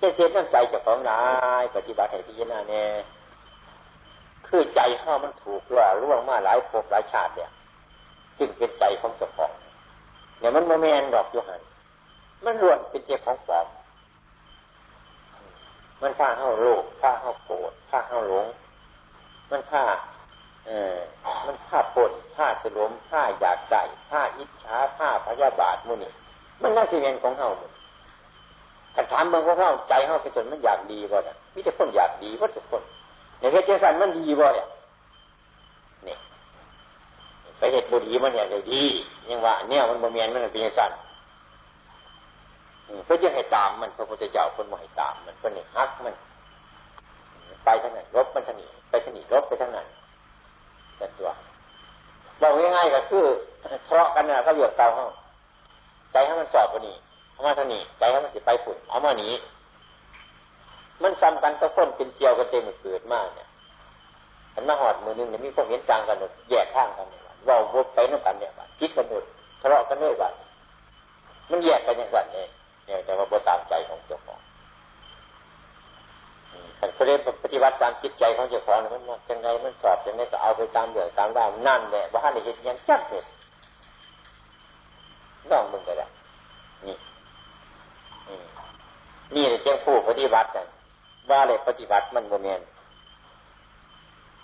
[0.00, 1.20] จะเสียน้ำใจจากของนา
[1.62, 2.88] ยปฏิบัติให้พิจารณาเนี่ย
[4.46, 7.50] คือใจเข้ามันถูกล่อล่วงมาหลายภพหลายชาติเนี่ย
[8.36, 9.50] ซึ่งเป็นใจของเจ้าของ
[10.42, 11.62] เนี่ยมันโมเมนดอกยูหัน
[12.44, 13.66] มันล้วนเป็นเจ้าของปลอม
[16.02, 18.46] มันผ้าเข้าโลภผ้าเข้าโกรธผ้าเข้าหลง
[19.50, 19.82] มันผ้า
[20.66, 20.96] เออ
[21.46, 26.12] มันผ้าปนผ้าสลมผ้าอยากได้ผ้าอิจฉาผ้าพยาบาทมุนี่
[26.62, 27.70] มันน่าสิเรียนของเฮาหมด
[28.94, 32.82] ถ้าถามเมืองของเฮาใจเฮาเป็นส่วนมันอยากดีบ่เนี่ยมิแต่คนอยากดีว่าทุกคน
[33.38, 34.68] ในเหตุจังสันมันดีบ่เนี่ย
[37.62, 38.82] ไปเหตุบุรีมันอยากได้ดี
[39.30, 40.92] ยังว่าเนี่ยมันบ่เมียนมันเป็นยังสัน
[43.04, 46.14] เพื่อจะให้ตามมันพระพุทธเจ้าคนบ่ให้ตามมันเพื่อนี่ฮักมัน
[47.64, 49.86] ไปทางนั้นรบมันทางนี้ไปทางนี้รบไปทางนั้น
[51.00, 51.28] จัดตัว
[52.40, 53.24] บอกง่ายๆก็คือ
[53.86, 55.04] ทะเลาะกันนะเขาเหยียบเตาเขา
[56.12, 56.96] ใจให้มันสอบว่านี้
[57.32, 59.32] เอามาทางนี้ใจให้มันจะไปฝุ่นเอามานี้
[61.02, 63.48] มันซ้ำกันตะคนเป็นเซียวกันเต็มเกิดมากเนี่ย
[64.54, 66.16] มันมาหอดมือนึงเนี่ยมีความเห็นจางกัน
[66.50, 69.24] แยกข้างกันเนี่ย เราวกไปน้ำกันเนี่ยคิดกันหมด
[69.60, 70.32] ทะเลาะกันด้วยกัน
[71.50, 72.46] มันแยกกันอย่างสั่นเนี่ย
[72.86, 74.40] เนี่ยแต่ว่าบ่ตามใจของเจ้าของ
[76.76, 83.24] แต่เขาเรียกปฏิบัติตามจิตใจของเจ้าของมันยังไงมันสอบยังไงก็เอาไปตามเดือดตามว่านั่นแหละว่าในเหตุยังจักเนี่ย
[85.50, 86.06] น้องมึงก็ได้
[86.86, 86.96] นี่
[89.34, 90.66] นี่เจ้าผู้ปฏิบัติกัน
[91.30, 92.60] ว่าเลยปฏิบัติมันโมเมน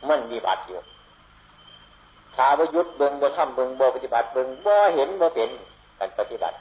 [0.09, 0.79] มันมีบัตรอยู่
[2.39, 5.51] ถาว่ายุดเบิงบ่ทำเบิงบ่ปฏิบัติเบิงบ่เห็นบ่เป็น
[5.99, 6.57] การปฏิบัติ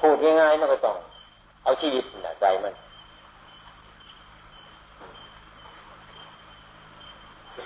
[0.00, 0.96] พูดง่ายๆมันก็ต้อง
[1.64, 2.74] เอาชีวิตน่ะใจมัน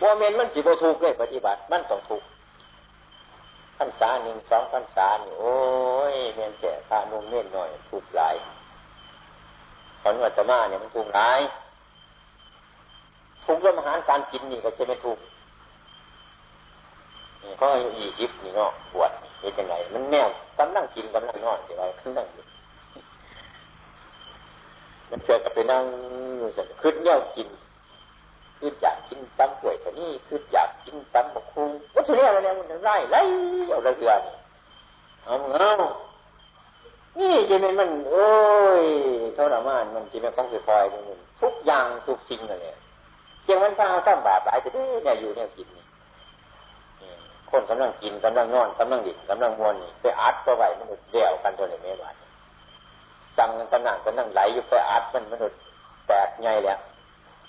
[0.01, 2.23] โมเมนมันสิบ่ถูกเลยปฏิบัติมันต้องถูก
[3.79, 5.55] พรรษาหนึ่งสองพรรษานี่โอ้
[6.13, 8.35] ยเมียนแก่ข้านุ่มเม่นหน่อยถูกหลาย
[10.03, 11.41] ผลวัตมาเนี่ยมันถูกหลาย
[13.45, 15.19] ทุกเรื่องอาหารการกินนี่ก็จะไม่ถูก
[17.59, 19.11] เขาอายุยี่สิบนี่เนาะปวด
[19.41, 20.29] เห็นยังไงมันแนว
[20.59, 22.45] กำลังกินกำลังนอนเดี๋ยวกำลังอยู่
[25.11, 25.83] มันเกิดกับไปนั่ง
[26.39, 27.49] อยู่สักคืดเนี่ยกิน
[28.59, 33.23] คืดอยากกินตำป่วยตัวนี้คืดอยากกินตำบกคุงวัตถุเนี่ยอะไรเนี่ยมันไล่ไล่
[33.71, 34.23] เอาเรื่อง
[35.25, 35.71] เอาเอา
[37.19, 38.29] นี่จะเป็นมัน โอ้
[38.83, 38.85] ย
[39.37, 40.85] ทรมานมันจะเป็นของสืบคอย
[41.41, 42.61] ทุกอย่างทุกสิ่งเลย
[43.47, 45.85] จียงมันพาเอาตั้งบาปหลายไปเนี่ยอยู่เนี่ยกินนี่
[47.51, 52.07] คนกำลังกินกำลังนอนกำลังดิ่กำลังมวนนี่ไปอัดไปไหวมันเดี่ยวกันตัวนี้ไม่ไหว
[53.37, 55.39] สั่งกันนั่งกันนั่งไหลอยู่ไปอัดมันมัน
[56.09, 56.77] แตกไงแหละ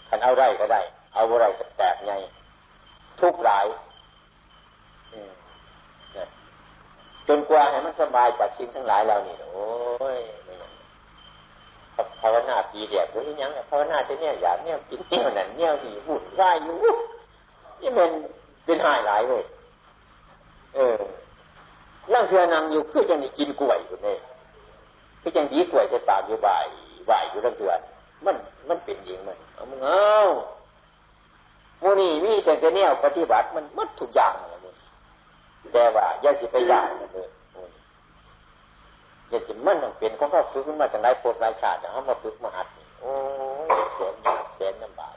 [0.09, 0.81] คันเอาได้ก็ได้
[1.13, 2.13] เอาอะไรก็แตกไง
[3.19, 3.65] ทุกหลาย
[7.27, 9.65] จนกว่าให้มันสบายจากสิ่งทั้งหลายแล้วนี่โอ้
[10.17, 10.19] ย
[12.21, 16.75] ภาวนาปีเดียดหรือยังภาวนาจะเนี่ยอยากเนี่ยกินเนี่ยนั่นเนี่ยดีหุ่นว่าอยู่
[17.81, 18.09] นี่มัน
[18.65, 19.43] เป็นหายหลายเลย
[20.75, 20.97] เออ
[22.13, 24.19] นั่งเสือนำอยู่คือจะมีกินกล้วยอยู่เนี่ย
[25.21, 26.65] คือจังดีกล้วยจะตามอยู่บ่าย
[27.09, 27.73] บ่ายอยู่ทั้งเดือ
[28.25, 28.35] มัน
[28.69, 30.17] มันเป็นยิงมันเอามึงเอา
[31.79, 34.75] โมนี่มีแต่จะเนี่ยปฏิบัติมันมัดทุกอย่างเลย
[35.73, 37.29] แต่ว่าอย่าสิไปยากเลย
[39.29, 42.67] อย่าจะมันต้องเป็นของเขาฝึกขึ้นมาจากไหนปวดหลายชาติจะเอามาฝึกมาหัด
[43.01, 43.11] โอ้
[43.65, 45.15] ยเสียนยากเสียนลำบาก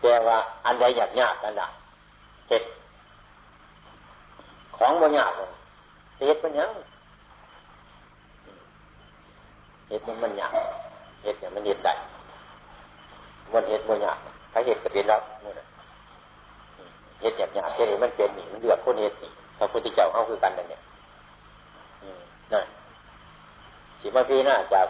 [0.00, 1.68] แต่ว่าอันใดอยากยากกันละ
[2.48, 2.62] เห็ด
[4.78, 5.32] ของบางอย่าง
[6.18, 6.70] เห็ดมันยัง
[9.88, 10.52] เห็ดมันมันยาก
[11.22, 11.94] เห็ดเนี่ยมันเห็ดได้
[13.52, 14.18] มันเห็ดบางอย่าง
[14.52, 15.64] ถ้าเห็ดก็เป็นแล้วนี่นะ
[17.20, 20.80] เฮ็ดหยาบหยาบแค่นี้มันเป็นหนีมันเดือดคนเฮ็ดนี่พระพุทธเจ้าเขาคือกันนั่นเนี่ย
[22.52, 22.66] นั่น
[24.00, 24.86] สิมาพี่น้าจาก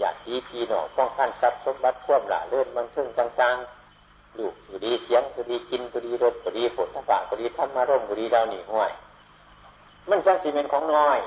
[0.00, 8.90] อยากดีพีหนอป้องขั้นทรัพย์สมบัติควบหละเลื่อนมันซึ่งต่างๆลูกสุดีเสียงสุดีกินสุดีรสสุดีผลทั้งปากสุดีธรรมารมสุดีดาวหนีห้วย
[10.08, 11.18] มันสังสีเมนของน้อย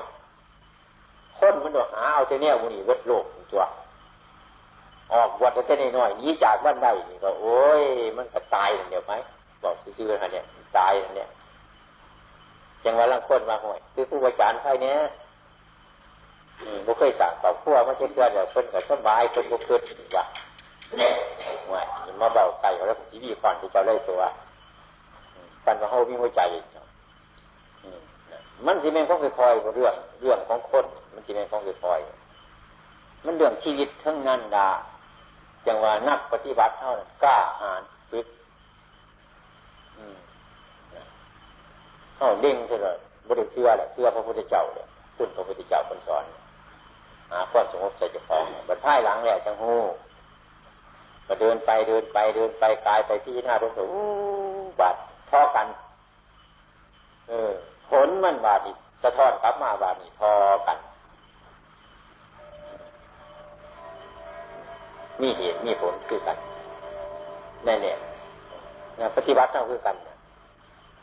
[1.38, 3.62] คนมันต้องหาเอาเทเนี่ยมุนีเวทโลกตัว
[5.12, 7.82] ออกวัดแต่น้อยนี้จากบ้านใดนี่ก็โอ้ย
[8.16, 9.12] มันก็ตายเดี๋ยวไหม
[9.62, 10.44] บอกซื่อๆฮะเนี่ย
[10.78, 11.28] ตายเนี่ย
[12.84, 14.98] จังว่าลังคนมาห่วยคือผู้บริจารใครเนี้ย
[16.86, 19.82] บุเคยสั่งต่อพวกมันจะเกิดเดี๋ยวเพิ่นก็สบายเพิ่นบุเกิด
[20.16, 20.24] ว่า
[21.72, 21.82] ว่า
[22.20, 24.20] มาเบาไก่แล้วชีวิตก่อนที่จะเล่ตัว
[25.64, 26.40] กันว่าเขามีหัวใจ
[28.66, 30.84] มันสิเมนของคอยเรื่องเรื่องของคน
[31.14, 32.00] มันสิเมนของคอย
[33.24, 34.68] มันเรื่องชีวิตทั้งนั้นดา
[35.66, 38.26] จังว่านักปฏิบัติเท่านั้นกล้าหาญฝึก
[42.16, 42.86] เขาเด้งใช่ไหม
[43.28, 44.86] บริเชื่อแหละเชื่อพระพุทธเจ้าเลย
[45.16, 46.24] คุณพระพุทธเจ้าคนสอน
[47.30, 49.74] หาความสงบใจจะฟองบัดพ่ายหลังแหละจังหู
[51.26, 53.86] ก็เดินไปเดินไปเดินไปกายไปที่หน้าตรงสู
[54.80, 54.96] บาด
[55.30, 55.66] ท่อกัน
[57.28, 57.52] เออ
[57.90, 60.32] ผลมันบาดนี่สะท้อนกลับมาบาดนี่ทอ
[60.66, 60.78] กัน
[65.20, 66.36] มีเหตุมีผลคือกัน
[67.64, 67.96] แน่เนี่ย
[69.16, 69.96] ปฏิบัติเท่าคือกัน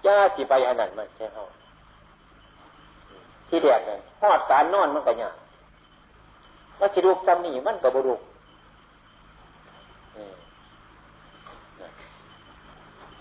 [0.06, 1.46] ย่าจีไปอันนั้นมันใช่เท่า
[3.50, 5.36] ที่แดดนั่นหอดการนอนมันก็ยาก
[6.80, 8.22] ว่าสิรูปจำนี่มันก็บรูป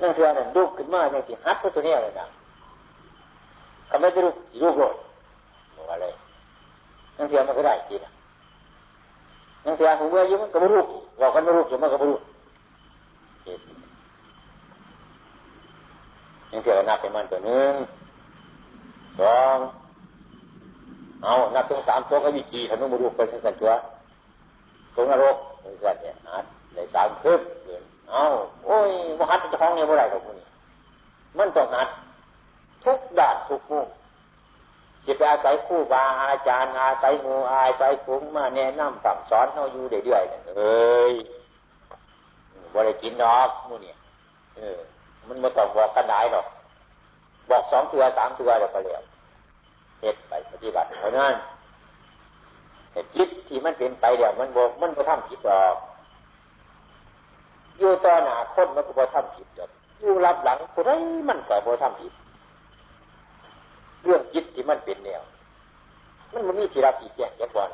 [0.00, 2.26] นั่นคืออันนั้นรูปขึ้นมาอย่างที่ฮัดพระตัวนี้เลยนะ
[3.90, 4.94] ก็ไม่ได้รูปรูปโลด
[5.76, 6.06] บอกอะไร
[7.16, 8.10] นั่นคือมันก็ได้จีนะ
[9.64, 10.86] นั่นคือผมเมื่อยุ่มันก็บรูป
[11.20, 12.20] บอกกันบรูปอยู่มันก็บรูป
[16.50, 17.72] นั่นคือนับเป็นมันตัวหนึ่ง
[19.20, 19.56] สอง
[21.24, 23.70] เอานับถึงสามตัวก็มีกี่ขนมบุรุษไปสันสันตัว
[24.94, 25.36] ตรงนรก
[25.84, 26.38] สันเนี่ยอา
[26.74, 27.70] ในสามคืบเน
[28.10, 28.22] เอา
[28.66, 30.46] โอ้ยมหัดจะห้องเนี่ยเมื่อไรกับพวกนี้
[31.38, 31.88] มันต้องหัด
[32.84, 33.88] ทุกด้านทุกมุม
[35.06, 41.14] จะไปอาศัยคู่บาอาจารย์ อาศัยงูอาศัยคุ้งมาแนะนำสั่งสอนเขาอยู่เรื่อยๆเอ้ย
[42.74, 43.96] บริกินดอกมูเนี่ย
[44.56, 44.80] เออ
[45.28, 46.46] มันมาต้องบอกกันได้หรอก
[47.50, 49.04] บอกสองเถือสามเถือเดี๋ยวก็เรียบ
[50.00, 51.34] เหตุไปปฏิบัติเพราะนั้น
[52.92, 55.76] เหตุจิตที่มันเป็นไปเดี๋ยวมันบอกมันก็ทำผิดหรอก
[57.78, 59.70] อยู่ต่อหน้าคนมันก็บ่ทำผิดหรอก
[60.00, 60.90] อยู่รับหลังคนไร
[61.28, 62.12] มันก็บ่ทำผิด
[64.04, 65.22] เรื่องจิตที่มันเป็นแนว
[66.32, 67.70] มันมันมีที่รับอีกแยกแยกบอล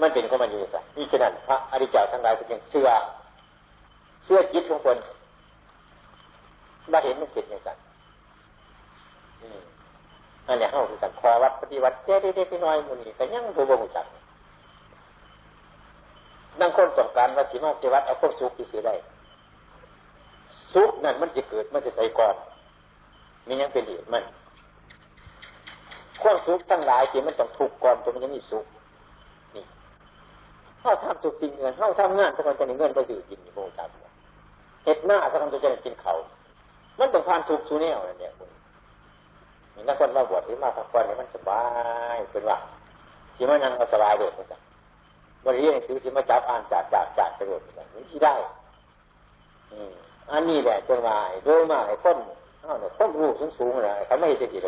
[0.00, 2.88] มันเป็นของมันอยู่สินี่ฉะนั้นพระอริยเจ้าทั้งหลายก็ยังเสื้อ
[4.24, 4.96] เสื้อจิตของคน
[6.92, 7.78] มาเห็นมันเป็นอย่างนั้น
[10.48, 14.06] อันนี้เข้าคือกันคอวัดปฏิวัติเจ๊เด็กๆน้อยมันนี่แต่ยังผู้บ่หูจัก
[16.60, 18.94] นั่งคนต้องการว่าสิมาปฏิวัติเอาพวกสุขที่สือได้
[20.72, 22.34] สุขนั่นมันจะเกิดมันจะใส่ก่อน
[23.46, 24.24] มียังเป็นเหตุมัน
[26.24, 28.66] ความสุขทั้งหลายที่มันต้องถูกก่อนจนมันยังมีสุข
[29.54, 29.64] นี่
[30.80, 33.88] เข้าทำสุขสิ่งเงินเข้าทำงานสักวันจะได้เงินไปสื่อกินโมจัก
[34.84, 36.12] เห็ดหน้าสักวันจะได้กินเขา
[36.98, 38.32] มันต้องผ่านสุขสูแนวนั่นเนี่ย
[39.74, 41.62] มีนักคนมาบวชที่มาพักผ่อนเนี่ยมันสบา
[42.14, 42.58] ยเป็นว่า
[43.34, 44.60] ที่มันนั่งก็สบายเลยเหมือนกัน
[45.44, 48.34] บริเรียนหนังสือที่มาจับอ่านจากจากจากไปเลยเหมือนกันนี่ที่ได้
[50.30, 52.16] อันนี้แหละจนมาโดยมากไอ้คน
[52.64, 54.66] อ้าวเนี่ยคนรู้สูงสูงเลยเขาไม่เห็นจะจีบ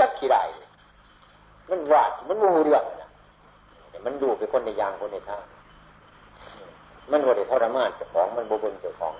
[0.00, 0.42] ยักขี้ได้
[1.70, 3.08] มันว่ามันมูเรื่องนะ
[3.90, 5.38] แต่มันดูเป็นคนในยางคนในท่า
[7.10, 9.14] มันบริทรมานเจ้าของมันบุบนเจ้าของ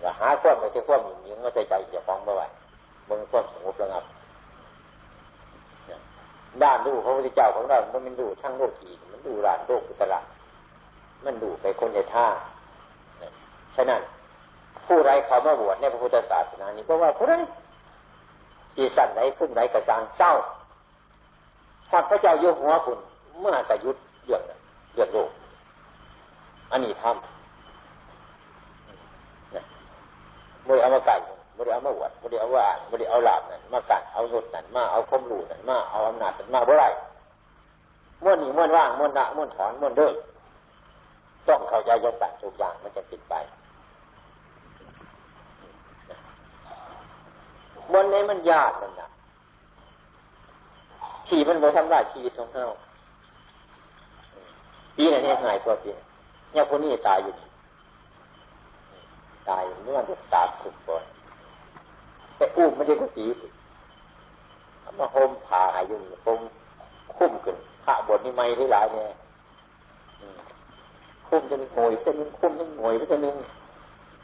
[0.00, 2.42] อย่าหาความไปที่ความหยิ่งยิงมาใส่ใจเจ้าของไม่ไหว
[3.08, 4.04] มันความสงบระงับ
[6.62, 10.20] ด้านดูพระพุทธเจ้าของเรามันมันดูช่างโลกีมันดูร้านโลกุตระ
[11.24, 12.26] มันดูไปคนในท่า
[13.76, 14.00] ฉะนั้น
[14.86, 17.32] ผู้ไรเขามาบวชในพระพุทธศาสนานี้เพราะว่าผู้ไร
[18.76, 20.32] จีสันไหนพุ่มไหนกระสางเศร้า
[21.94, 22.98] พอพระเจ้าโยหัวคุณ
[23.40, 24.42] เมื่อกระยุดเรื่อง
[24.94, 25.30] เรื่องโลก
[26.70, 27.14] อันนี้ทำ
[30.64, 31.16] เมื่อเอามาไก่
[31.56, 36.84] บริเอามาวัดบริเอาว่าบริเอาลาบนั่นมากัดเอาหนุดนั่นมาเอาคมรูนั่นมาเอาอำนาจนั่นมาบ่ไร
[38.24, 40.14] ม้วนหนีม้วนว่างม้วนละม้วนถอนม้วนเดิน
[41.48, 43.34] ต้องเข้าใจยังต่างทุกอย่างมันจะติดไป
[47.92, 49.08] ม้วนนี้มันยากนั่นนะ
[51.28, 52.66] ที่มันบ่ทำลายชีวิตของเรา
[54.96, 55.90] ปีไหนเนี่ยหายตัวปี
[56.52, 57.32] เนี่ยคนนี้ตายอยู่
[59.48, 61.02] ตายเมื่อวันสามสิบก่อน
[62.36, 63.26] แต่อุ้มไม่ได้กุฏิ
[64.98, 66.40] มาโฮมผ่าอายุโฮม
[67.16, 69.08] คุ้มขึ้นพระบทนี่ไม่ได้หลายเนี่ย
[71.28, 73.30] คุ้มจะมีหน่วยจะมีคุ้มจะมีหน่วยจะมี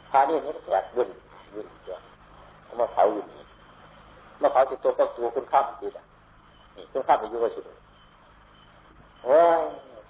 [0.09, 1.09] พานี่นี่แตกวุ่น
[1.53, 1.97] วุ่นเจ้า
[2.79, 3.41] มาเผาอยู่นี่
[4.41, 6.03] มาเผาจิตตัวก็ตัวคุณข้ามจีน่ะ
[6.75, 7.63] นี่คุณข้ามอายุก็สุด
[9.23, 9.61] โอ้ย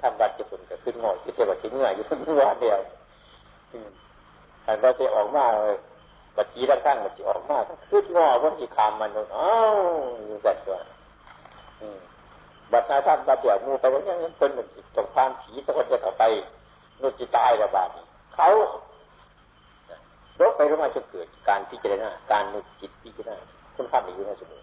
[0.02, 2.82] ทำบัตรจะผลก็ขึ้นงอยคิดว่าชิ้นเงื่อยอยู่ทั้งวันเดียว
[4.66, 5.78] อันก็จะออกมาเลย
[6.36, 7.58] บัตรจีด้านข้างบัตรจีออกมา
[7.90, 9.78] ขึ้นงอวันจีคามมันอ้าว
[10.26, 10.78] อยู่สัตว์ตัว
[12.72, 16.24] บัตรชาท่านบัตรเดียวมูไปว่ายังเป็นเหมือนจิตรงพานผีตะคนจะเข้าไป
[17.02, 17.90] นุจิตายระบาด
[18.36, 18.48] เขา
[20.40, 23.36] ลบไปลงมาจนเกิดการพิจารณาการนึกจิตพิจารณา
[23.76, 24.62] คุณภาพอยู่ในสมุน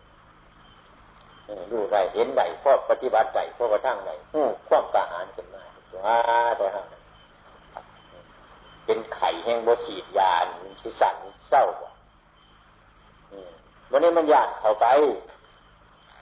[1.72, 4.14] ดูได้เห็นได้พอปฏิบัติได้พอกระทั่งได้
[4.68, 5.64] ความกล้าหาญขึ้นมา
[6.04, 6.18] ว้า
[6.58, 6.82] ตัวห้า
[8.84, 10.46] เป็นไข่แห่งบสีดยาน
[10.80, 11.16] ที่สั่น
[11.48, 11.64] เศร้า
[13.90, 14.86] วันนี้มันยานเข้าไป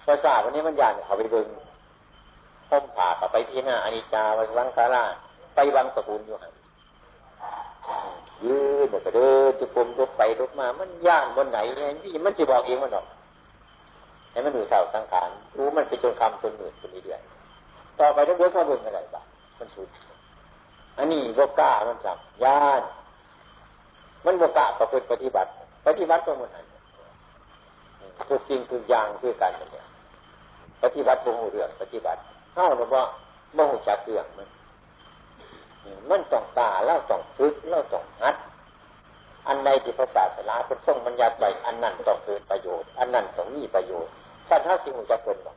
[0.07, 1.49] ภาษาวันนี้มันยานเข้าไปดึง
[2.69, 4.23] พ้มผ่าเข้าไปที่หน้าอนิจจา
[4.59, 5.05] วังคารา
[5.55, 6.53] ไปวังสกุลอยู่หัน
[8.45, 11.59] ยืนก็เดินจุปุ่มลุกไปลุกมา มันย่านบนไหน
[12.05, 13.07] นี่มันจะบอกเองมันหรอก
[14.37, 17.21] ให้มันดูเท่าสังขารรู้มันไปจนคำจนหมื่นจนนี้เดือน
[17.99, 19.25] ต่อไปต้องเดินเข้าเบิ่งอะไรบ้าง
[19.59, 19.89] มันสุด
[20.99, 22.83] อันนี้โลก้ามันจับย่าน
[24.25, 25.51] มันโลก้าประพฤติปฏิบัติ
[25.87, 26.65] ปฏิบัติก็มันหัน
[28.31, 29.85] ทุกสิ่งทุกอย่างคือการเนี่ย
[30.83, 32.21] ปฏิบัติบ่หูเรื่องปฏิบัติ
[32.55, 33.03] เข้าหรือว่า
[33.57, 34.49] บ่หูจักเรื่องมัน
[36.11, 38.37] มันต้องตาเล่าต้องฝึกเล่าต้องหัด
[39.49, 44.13] อันใดที่ภาษาสลาเป็นทรงบัญญัติไว้อันนั้นต้องเกิดประโยชน์ อันนั้นต้องมีประโยชน์
[44.49, 45.57] สัตว์ห้าสิ่งจะเกิดหรอก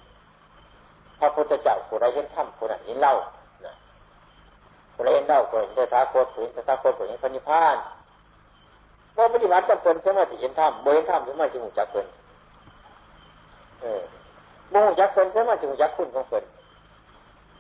[1.20, 3.14] พระพุทธเจ้าผู้ใดเห็นธรรมผู้นั้นเห็นเล่า
[4.94, 7.78] ผู้ใดเห็นเล่าผู้ใดเห็นตาโคตรผู้เห็นตาโคตรผู้เห็นพระนิพพาน
[9.16, 12.08] พอปฏิบัติจำเป็นสมาธิเห็นธรรมบ่เห็นธรรมหรือไม่สิ่งจะเกิด
[13.82, 14.02] เออ
[14.74, 16.44] บ่จักเป็นสมาธิจักคุณของเกิด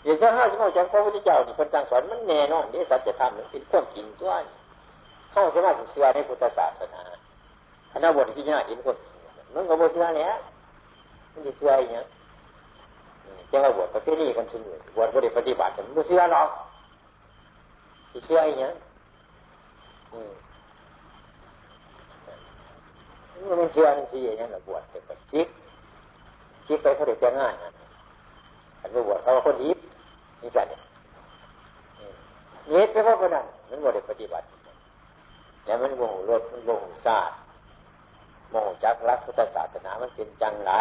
[0.03, 4.31] อย่างเช่นห้าสิบหกจังพระพุทธเจ้านี่คนจังสอนมันแน่นอนนี่สัจธรรมมันเป็นครื่องกินตัว
[5.31, 7.01] เข้าสมาธิเสื่อในพุทธศาสนา
[7.91, 8.97] คณะบทพิจารณาเห็นคน
[9.53, 10.31] มันก็บทเสื่อเนี้ย
[11.33, 12.05] มันจะเสื่ออย่างเงี้ย
[13.51, 16.49] จังว่าบวชประเภทนี้กันสมุนบวชบริปฏิบัติมันไม่เสื่อหรอก
[18.11, 18.73] ที่เสื่ออย่างเงี้ย
[23.61, 25.47] มันเชื่อมันเชื่ออย่างนี้แหละบวชเป็นชิก
[26.65, 27.69] ชิกไปเขาเด็กจะง่ายนะ
[28.81, 29.77] อันนี้บวชเขาคนอีฟ
[30.41, 30.81] นี่จันเนี่ย
[32.67, 34.45] เฮ็ดไปเพราะคนนั้นมันบ่ได้ปฏิบัติ
[35.63, 37.35] แต่มันโมโหรถมันโมโหศาสตร์
[38.49, 40.71] โมจักรักพุทธศาสนามันเป็นจังไร